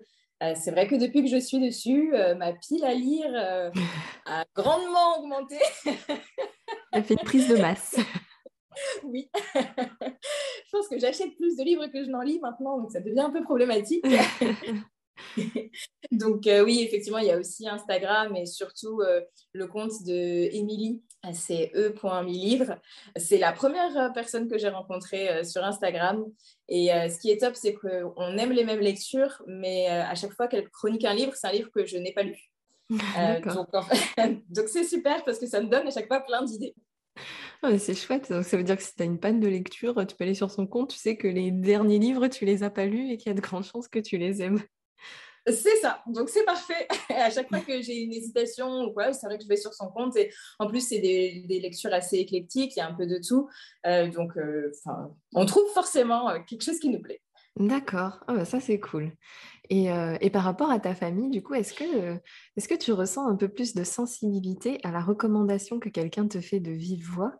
c'est 0.54 0.70
vrai 0.70 0.86
que 0.86 0.94
depuis 0.94 1.24
que 1.24 1.28
je 1.28 1.40
suis 1.40 1.58
dessus, 1.58 2.12
ma 2.36 2.52
pile 2.52 2.84
à 2.84 2.94
lire 2.94 3.28
a 4.24 4.44
grandement 4.54 5.18
augmenté. 5.18 5.58
Elle 6.92 7.02
fait 7.02 7.14
une 7.14 7.24
prise 7.24 7.48
de 7.48 7.56
masse. 7.56 7.96
oui. 9.04 9.30
je 9.54 10.70
pense 10.70 10.88
que 10.88 10.98
j'achète 10.98 11.36
plus 11.36 11.56
de 11.56 11.64
livres 11.64 11.86
que 11.86 12.04
je 12.04 12.10
n'en 12.10 12.22
lis 12.22 12.40
maintenant, 12.40 12.78
donc 12.78 12.90
ça 12.92 13.00
devient 13.00 13.20
un 13.20 13.30
peu 13.30 13.42
problématique. 13.42 14.04
donc 16.12 16.46
euh, 16.46 16.64
oui, 16.64 16.82
effectivement, 16.82 17.18
il 17.18 17.26
y 17.26 17.30
a 17.30 17.38
aussi 17.38 17.68
Instagram 17.68 18.34
et 18.36 18.46
surtout 18.46 19.00
euh, 19.00 19.20
le 19.52 19.66
compte 19.66 19.92
de 20.06 20.54
Émilie, 20.54 21.02
c'est 21.32 21.72
e.milivre. 21.74 22.76
C'est 23.16 23.38
la 23.38 23.52
première 23.52 23.96
euh, 23.96 24.08
personne 24.10 24.48
que 24.48 24.58
j'ai 24.58 24.68
rencontrée 24.68 25.44
sur 25.44 25.64
Instagram. 25.64 26.24
Et 26.68 26.88
ce 26.88 27.18
qui 27.18 27.30
est 27.30 27.38
top, 27.38 27.54
c'est 27.54 27.74
qu'on 27.74 28.36
aime 28.36 28.52
les 28.52 28.64
mêmes 28.64 28.80
lectures, 28.80 29.42
mais 29.46 29.86
à 29.86 30.14
chaque 30.14 30.32
fois 30.32 30.48
qu'elle 30.48 30.68
chronique 30.68 31.04
un 31.04 31.14
livre, 31.14 31.34
c'est 31.34 31.46
un 31.46 31.52
livre 31.52 31.70
que 31.70 31.86
je 31.86 31.96
n'ai 31.96 32.12
pas 32.12 32.22
lu. 32.22 32.38
donc 34.50 34.68
c'est 34.68 34.84
super 34.84 35.24
parce 35.24 35.38
que 35.38 35.46
ça 35.46 35.60
me 35.60 35.68
donne 35.68 35.86
à 35.86 35.90
chaque 35.90 36.08
fois 36.08 36.20
plein 36.20 36.42
d'idées. 36.42 36.74
Ah, 37.62 37.76
c'est 37.76 37.96
chouette. 37.96 38.26
ça 38.26 38.56
veut 38.56 38.62
dire 38.62 38.76
que 38.76 38.82
si 38.84 38.94
tu 38.94 39.02
as 39.02 39.04
une 39.04 39.18
panne 39.18 39.40
de 39.40 39.48
lecture, 39.48 40.06
tu 40.06 40.14
peux 40.14 40.22
aller 40.22 40.34
sur 40.34 40.48
son 40.48 40.64
compte, 40.64 40.90
tu 40.90 40.96
sais 40.96 41.16
que 41.16 41.26
les 41.26 41.50
derniers 41.50 41.98
livres, 41.98 42.28
tu 42.28 42.44
les 42.44 42.62
as 42.62 42.70
pas 42.70 42.86
lus 42.86 43.10
et 43.10 43.16
qu'il 43.16 43.30
y 43.30 43.32
a 43.32 43.34
de 43.34 43.40
grandes 43.40 43.64
chances 43.64 43.88
que 43.88 43.98
tu 43.98 44.16
les 44.16 44.42
aimes. 44.42 44.62
C'est 45.46 45.76
ça, 45.76 46.02
donc 46.06 46.28
c'est 46.28 46.44
parfait. 46.44 46.86
à 47.10 47.30
chaque 47.30 47.48
fois 47.48 47.60
que 47.60 47.80
j'ai 47.80 48.02
une 48.02 48.12
hésitation 48.12 48.82
ou 48.82 48.92
quoi, 48.92 49.12
c'est 49.12 49.26
vrai 49.26 49.38
que 49.38 49.44
je 49.44 49.48
vais 49.48 49.56
sur 49.56 49.72
son 49.72 49.88
compte 49.88 50.16
et 50.16 50.32
en 50.58 50.66
plus 50.66 50.80
c'est 50.80 50.98
des, 50.98 51.44
lectures 51.48 51.92
assez 51.92 52.16
éclectiques, 52.16 52.72
il 52.76 52.78
y 52.78 52.82
a 52.82 52.88
un 52.88 52.94
peu 52.94 53.06
de 53.06 53.18
tout, 53.26 53.48
euh, 53.86 54.08
donc 54.08 54.36
euh, 54.36 54.70
on 55.34 55.46
trouve 55.46 55.68
forcément 55.72 56.30
euh, 56.30 56.38
quelque 56.46 56.62
chose 56.62 56.78
qui 56.78 56.90
nous 56.90 57.00
plaît. 57.00 57.20
D'accord, 57.56 58.20
ah 58.28 58.34
bah, 58.34 58.44
ça 58.44 58.60
c'est 58.60 58.78
cool. 58.78 59.12
Et, 59.70 59.88
et, 60.20 60.30
par 60.30 60.44
rapport 60.44 60.70
à 60.70 60.80
ta 60.80 60.94
famille, 60.94 61.28
du 61.28 61.42
coup, 61.42 61.54
est-ce 61.54 61.74
que, 61.74 62.74
tu 62.76 62.92
ressens 62.92 63.26
un 63.28 63.36
peu 63.36 63.48
plus 63.48 63.74
de 63.74 63.84
sensibilité 63.84 64.80
à 64.82 64.90
la 64.90 65.00
recommandation 65.00 65.78
que 65.78 65.90
quelqu'un 65.90 66.26
te 66.26 66.40
fait 66.40 66.60
de 66.60 66.70
vive 66.70 67.04
voix 67.04 67.32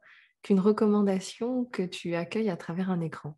qu'une 0.42 0.60
recommandation 0.60 1.64
que 1.64 1.82
tu 1.82 2.14
accueilles 2.14 2.50
à 2.50 2.56
travers 2.56 2.90
un 2.90 3.00
écran? 3.00 3.36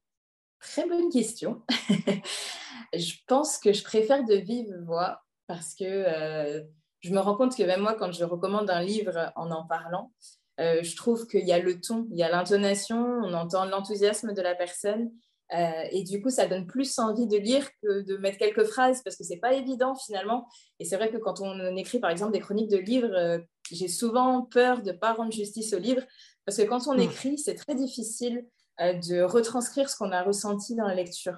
Très 0.60 0.86
bonne 0.86 1.08
question. 1.10 1.62
je 2.94 3.14
pense 3.26 3.58
que 3.58 3.72
je 3.72 3.82
préfère 3.82 4.24
de 4.24 4.34
vive 4.34 4.74
voix 4.84 5.22
parce 5.46 5.74
que 5.74 5.84
euh, 5.84 6.62
je 7.00 7.12
me 7.12 7.18
rends 7.18 7.36
compte 7.36 7.56
que 7.56 7.62
même 7.62 7.80
moi, 7.80 7.94
quand 7.94 8.12
je 8.12 8.24
recommande 8.24 8.70
un 8.70 8.82
livre 8.82 9.32
en 9.36 9.50
en 9.50 9.66
parlant, 9.66 10.12
euh, 10.60 10.82
je 10.82 10.94
trouve 10.96 11.26
qu'il 11.26 11.46
y 11.46 11.52
a 11.52 11.58
le 11.58 11.80
ton, 11.80 12.06
il 12.10 12.18
y 12.18 12.22
a 12.22 12.28
l'intonation, 12.28 12.98
on 12.98 13.32
entend 13.32 13.64
l'enthousiasme 13.64 14.34
de 14.34 14.42
la 14.42 14.54
personne. 14.54 15.10
Euh, 15.52 15.82
et 15.90 16.04
du 16.04 16.22
coup, 16.22 16.30
ça 16.30 16.46
donne 16.46 16.66
plus 16.66 16.98
envie 16.98 17.26
de 17.26 17.36
lire 17.36 17.66
que 17.82 18.02
de 18.02 18.16
mettre 18.16 18.38
quelques 18.38 18.64
phrases 18.64 19.02
parce 19.02 19.16
que 19.16 19.24
c'est 19.24 19.38
pas 19.38 19.54
évident 19.54 19.94
finalement. 19.94 20.48
Et 20.78 20.84
c'est 20.84 20.96
vrai 20.96 21.10
que 21.10 21.16
quand 21.16 21.40
on 21.40 21.76
écrit 21.76 21.98
par 21.98 22.10
exemple 22.10 22.32
des 22.32 22.40
chroniques 22.40 22.70
de 22.70 22.76
livres, 22.76 23.40
j'ai 23.70 23.88
souvent 23.88 24.42
peur 24.42 24.82
de 24.82 24.92
ne 24.92 24.96
pas 24.96 25.12
rendre 25.12 25.32
justice 25.32 25.72
au 25.74 25.78
livre 25.78 26.02
parce 26.46 26.56
que 26.56 26.62
quand 26.62 26.86
on 26.86 26.94
mmh. 26.94 27.00
écrit, 27.00 27.38
c'est 27.38 27.56
très 27.56 27.74
difficile 27.74 28.46
de 28.78 29.22
retranscrire 29.22 29.90
ce 29.90 29.96
qu'on 29.96 30.12
a 30.12 30.22
ressenti 30.22 30.76
dans 30.76 30.86
la 30.86 30.94
lecture. 30.94 31.36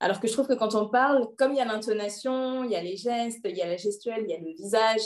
Alors 0.00 0.18
que 0.18 0.26
je 0.26 0.32
trouve 0.32 0.48
que 0.48 0.54
quand 0.54 0.74
on 0.74 0.88
parle, 0.88 1.28
comme 1.38 1.52
il 1.52 1.58
y 1.58 1.60
a 1.60 1.64
l'intonation, 1.64 2.64
il 2.64 2.70
y 2.70 2.76
a 2.76 2.82
les 2.82 2.96
gestes, 2.96 3.40
il 3.44 3.56
y 3.56 3.62
a 3.62 3.66
la 3.66 3.76
gestuelle, 3.76 4.24
il 4.24 4.30
y 4.30 4.34
a 4.34 4.38
le 4.38 4.52
visage, 4.52 5.00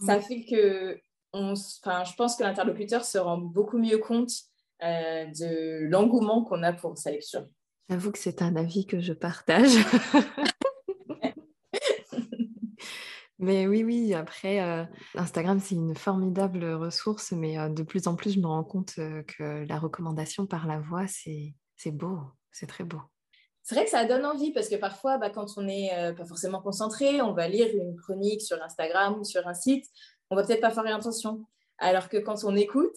ça 0.00 0.20
fait 0.20 0.44
que 0.44 0.98
on, 1.32 1.54
je 1.54 2.16
pense 2.16 2.36
que 2.36 2.42
l'interlocuteur 2.42 3.04
se 3.04 3.18
rend 3.18 3.38
beaucoup 3.38 3.78
mieux 3.78 3.98
compte 3.98 4.30
euh, 4.82 5.26
de 5.26 5.86
l'engouement 5.86 6.44
qu'on 6.44 6.62
a 6.62 6.72
pour 6.72 6.96
sa 6.98 7.10
lecture. 7.10 7.46
J'avoue 7.88 8.12
que 8.12 8.18
c'est 8.18 8.42
un 8.42 8.56
avis 8.56 8.86
que 8.86 9.00
je 9.00 9.12
partage. 9.12 9.72
mais 13.38 13.66
oui, 13.66 13.84
oui, 13.84 14.14
après, 14.14 14.60
euh, 14.60 14.84
Instagram, 15.14 15.60
c'est 15.60 15.74
une 15.74 15.94
formidable 15.94 16.64
ressource, 16.72 17.32
mais 17.32 17.58
euh, 17.58 17.68
de 17.68 17.82
plus 17.82 18.06
en 18.06 18.16
plus, 18.16 18.34
je 18.34 18.40
me 18.40 18.46
rends 18.46 18.64
compte 18.64 18.94
que 18.94 19.64
la 19.66 19.78
recommandation 19.78 20.46
par 20.46 20.66
la 20.66 20.80
voix, 20.80 21.06
c'est 21.06 21.92
beau, 21.92 22.20
c'est 22.52 22.66
très 22.66 22.84
beau 22.84 23.00
c'est 23.64 23.74
vrai 23.74 23.84
que 23.84 23.90
ça 23.90 24.04
donne 24.04 24.26
envie 24.26 24.52
parce 24.52 24.68
que 24.68 24.76
parfois, 24.76 25.16
bah, 25.16 25.30
quand 25.30 25.56
on 25.56 25.62
n'est 25.62 25.90
euh, 25.94 26.12
pas 26.12 26.26
forcément 26.26 26.60
concentré, 26.60 27.22
on 27.22 27.32
va 27.32 27.48
lire 27.48 27.68
une 27.74 27.96
chronique 27.96 28.42
sur 28.42 28.62
Instagram 28.62 29.18
ou 29.18 29.24
sur 29.24 29.48
un 29.48 29.54
site, 29.54 29.86
on 30.30 30.36
va 30.36 30.44
peut-être 30.44 30.60
pas 30.60 30.70
faire 30.70 30.86
attention. 30.94 31.46
Alors 31.78 32.10
que 32.10 32.18
quand 32.18 32.44
on 32.44 32.54
écoute, 32.56 32.96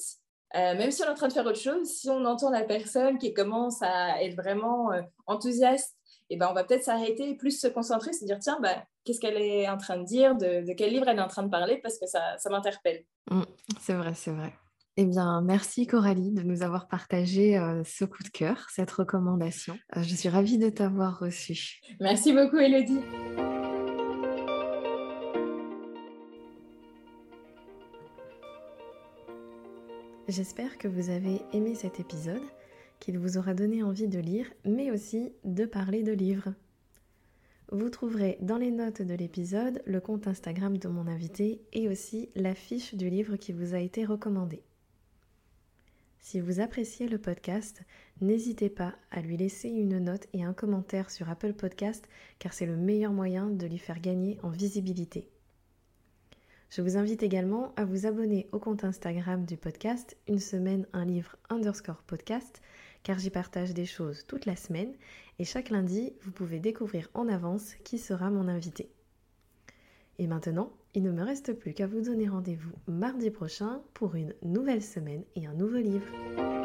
euh, 0.56 0.76
même 0.76 0.92
si 0.92 1.02
on 1.04 1.06
est 1.06 1.10
en 1.10 1.16
train 1.16 1.28
de 1.28 1.34
faire 1.34 1.46
autre 1.46 1.60
chose, 1.60 1.88
si 1.88 2.10
on 2.10 2.24
entend 2.26 2.50
la 2.50 2.64
personne 2.64 3.18
qui 3.18 3.34
commence 3.34 3.82
à 3.82 4.24
être 4.24 4.36
vraiment 4.36 4.92
euh, 4.92 5.02
enthousiaste, 5.26 5.96
et 6.30 6.36
eh 6.36 6.38
ben, 6.38 6.48
on 6.50 6.54
va 6.54 6.66
peut-être 6.66 6.84
s'arrêter 6.84 7.30
et 7.30 7.36
plus 7.38 7.58
se 7.58 7.68
concentrer, 7.68 8.12
se 8.12 8.26
dire 8.26 8.38
tiens, 8.40 8.60
bah, 8.62 8.84
qu'est-ce 9.06 9.20
qu'elle 9.22 9.38
est 9.38 9.70
en 9.70 9.78
train 9.78 9.98
de 9.98 10.04
dire, 10.04 10.36
de, 10.36 10.74
quel 10.74 10.92
livre 10.92 11.08
elle 11.08 11.20
est 11.20 11.22
en 11.22 11.30
train 11.30 11.44
de 11.44 11.50
parler, 11.50 11.80
parce 11.82 11.98
que 11.98 12.06
ça, 12.06 12.36
m'interpelle. 12.50 13.06
Mmh, 13.32 13.44
c'est 13.80 13.94
vrai, 13.94 14.14
c'est 14.14 14.32
vrai. 14.32 14.54
Eh 14.98 15.06
bien, 15.06 15.42
merci 15.42 15.86
Coralie 15.88 16.34
de 16.34 16.42
nous 16.42 16.64
avoir 16.64 16.88
partagé 16.88 17.58
euh, 17.58 17.84
ce 17.86 18.04
coup 18.04 18.24
de 18.24 18.30
cœur, 18.30 18.68
cette 18.72 18.92
recommandation. 18.92 19.78
Je 19.96 20.16
suis 20.16 20.28
ravie 20.28 20.58
de 20.58 20.70
t'avoir 20.70 21.20
reçu. 21.20 21.80
Merci 22.02 22.34
beaucoup 22.34 22.58
Elodie. 22.58 23.00
J'espère 30.28 30.78
que 30.78 30.90
vous 30.90 31.10
avez 31.10 31.42
aimé 31.54 31.74
cet 31.74 32.02
épisode, 32.02 32.44
qu'il 33.00 33.18
vous 33.18 33.38
aura 33.38 33.54
donné 33.54 33.82
envie 33.82 34.10
de 34.10 34.20
lire, 34.20 34.52
mais 34.66 34.92
aussi 34.92 35.32
de 35.46 35.66
parler 35.66 36.04
de 36.04 36.12
livres. 36.12 36.54
Vous 37.72 37.90
trouverez 37.90 38.38
dans 38.42 38.58
les 38.58 38.72
notes 38.72 39.02
de 39.02 39.14
l'épisode 39.14 39.82
le 39.86 40.02
compte 40.02 40.28
Instagram 40.28 40.78
de 40.78 40.90
mon 40.90 41.08
invité 41.08 41.62
et 41.72 41.88
aussi 41.88 42.30
la 42.36 42.56
fiche 42.56 42.94
du 42.94 43.10
livre 43.10 43.38
qui 43.38 43.54
vous 43.54 43.74
a 43.74 43.80
été 43.80 44.04
recommandé. 44.04 44.64
Si 46.20 46.42
vous 46.42 46.60
appréciez 46.60 47.08
le 47.08 47.20
podcast, 47.20 47.84
n'hésitez 48.20 48.70
pas 48.70 48.96
à 49.12 49.22
lui 49.22 49.38
laisser 49.38 49.70
une 49.70 49.98
note 49.98 50.28
et 50.34 50.44
un 50.44 50.54
commentaire 50.54 51.10
sur 51.10 51.30
Apple 51.30 51.54
Podcast 51.54 52.06
car 52.38 52.52
c'est 52.52 52.66
le 52.66 52.76
meilleur 52.76 53.14
moyen 53.14 53.50
de 53.50 53.66
lui 53.66 53.78
faire 53.78 54.02
gagner 54.02 54.38
en 54.44 54.50
visibilité. 54.50 55.30
Je 56.70 56.82
vous 56.82 56.98
invite 56.98 57.24
également 57.24 57.74
à 57.78 57.86
vous 57.86 58.06
abonner 58.06 58.48
au 58.52 58.60
compte 58.60 58.84
Instagram 58.84 59.46
du 59.46 59.56
podcast 59.56 60.18
Une 60.28 60.40
semaine 60.40 60.86
un 60.92 61.06
livre 61.06 61.38
underscore 61.50 62.04
podcast 62.06 62.62
car 63.04 63.18
j'y 63.18 63.30
partage 63.30 63.74
des 63.74 63.86
choses 63.86 64.26
toute 64.28 64.46
la 64.46 64.58
semaine 64.58 64.94
et 65.40 65.46
chaque 65.46 65.70
lundi 65.70 66.12
vous 66.24 66.32
pouvez 66.32 66.60
découvrir 66.60 67.10
en 67.14 67.30
avance 67.30 67.76
qui 67.86 67.98
sera 67.98 68.30
mon 68.30 68.50
invité. 68.50 68.90
Et 70.20 70.28
maintenant, 70.28 70.74
il 70.94 71.04
ne 71.04 71.12
me 71.12 71.24
reste 71.24 71.54
plus 71.54 71.74
qu'à 71.74 71.88
vous 71.88 72.02
donner 72.02 72.28
rendez-vous 72.28 72.74
mardi 72.88 73.30
prochain 73.30 73.82
pour 73.94 74.16
une 74.16 74.34
nouvelle 74.42 74.84
semaine 74.84 75.24
et 75.36 75.48
un 75.48 75.54
nouveau 75.54 75.78
livre. 75.78 76.57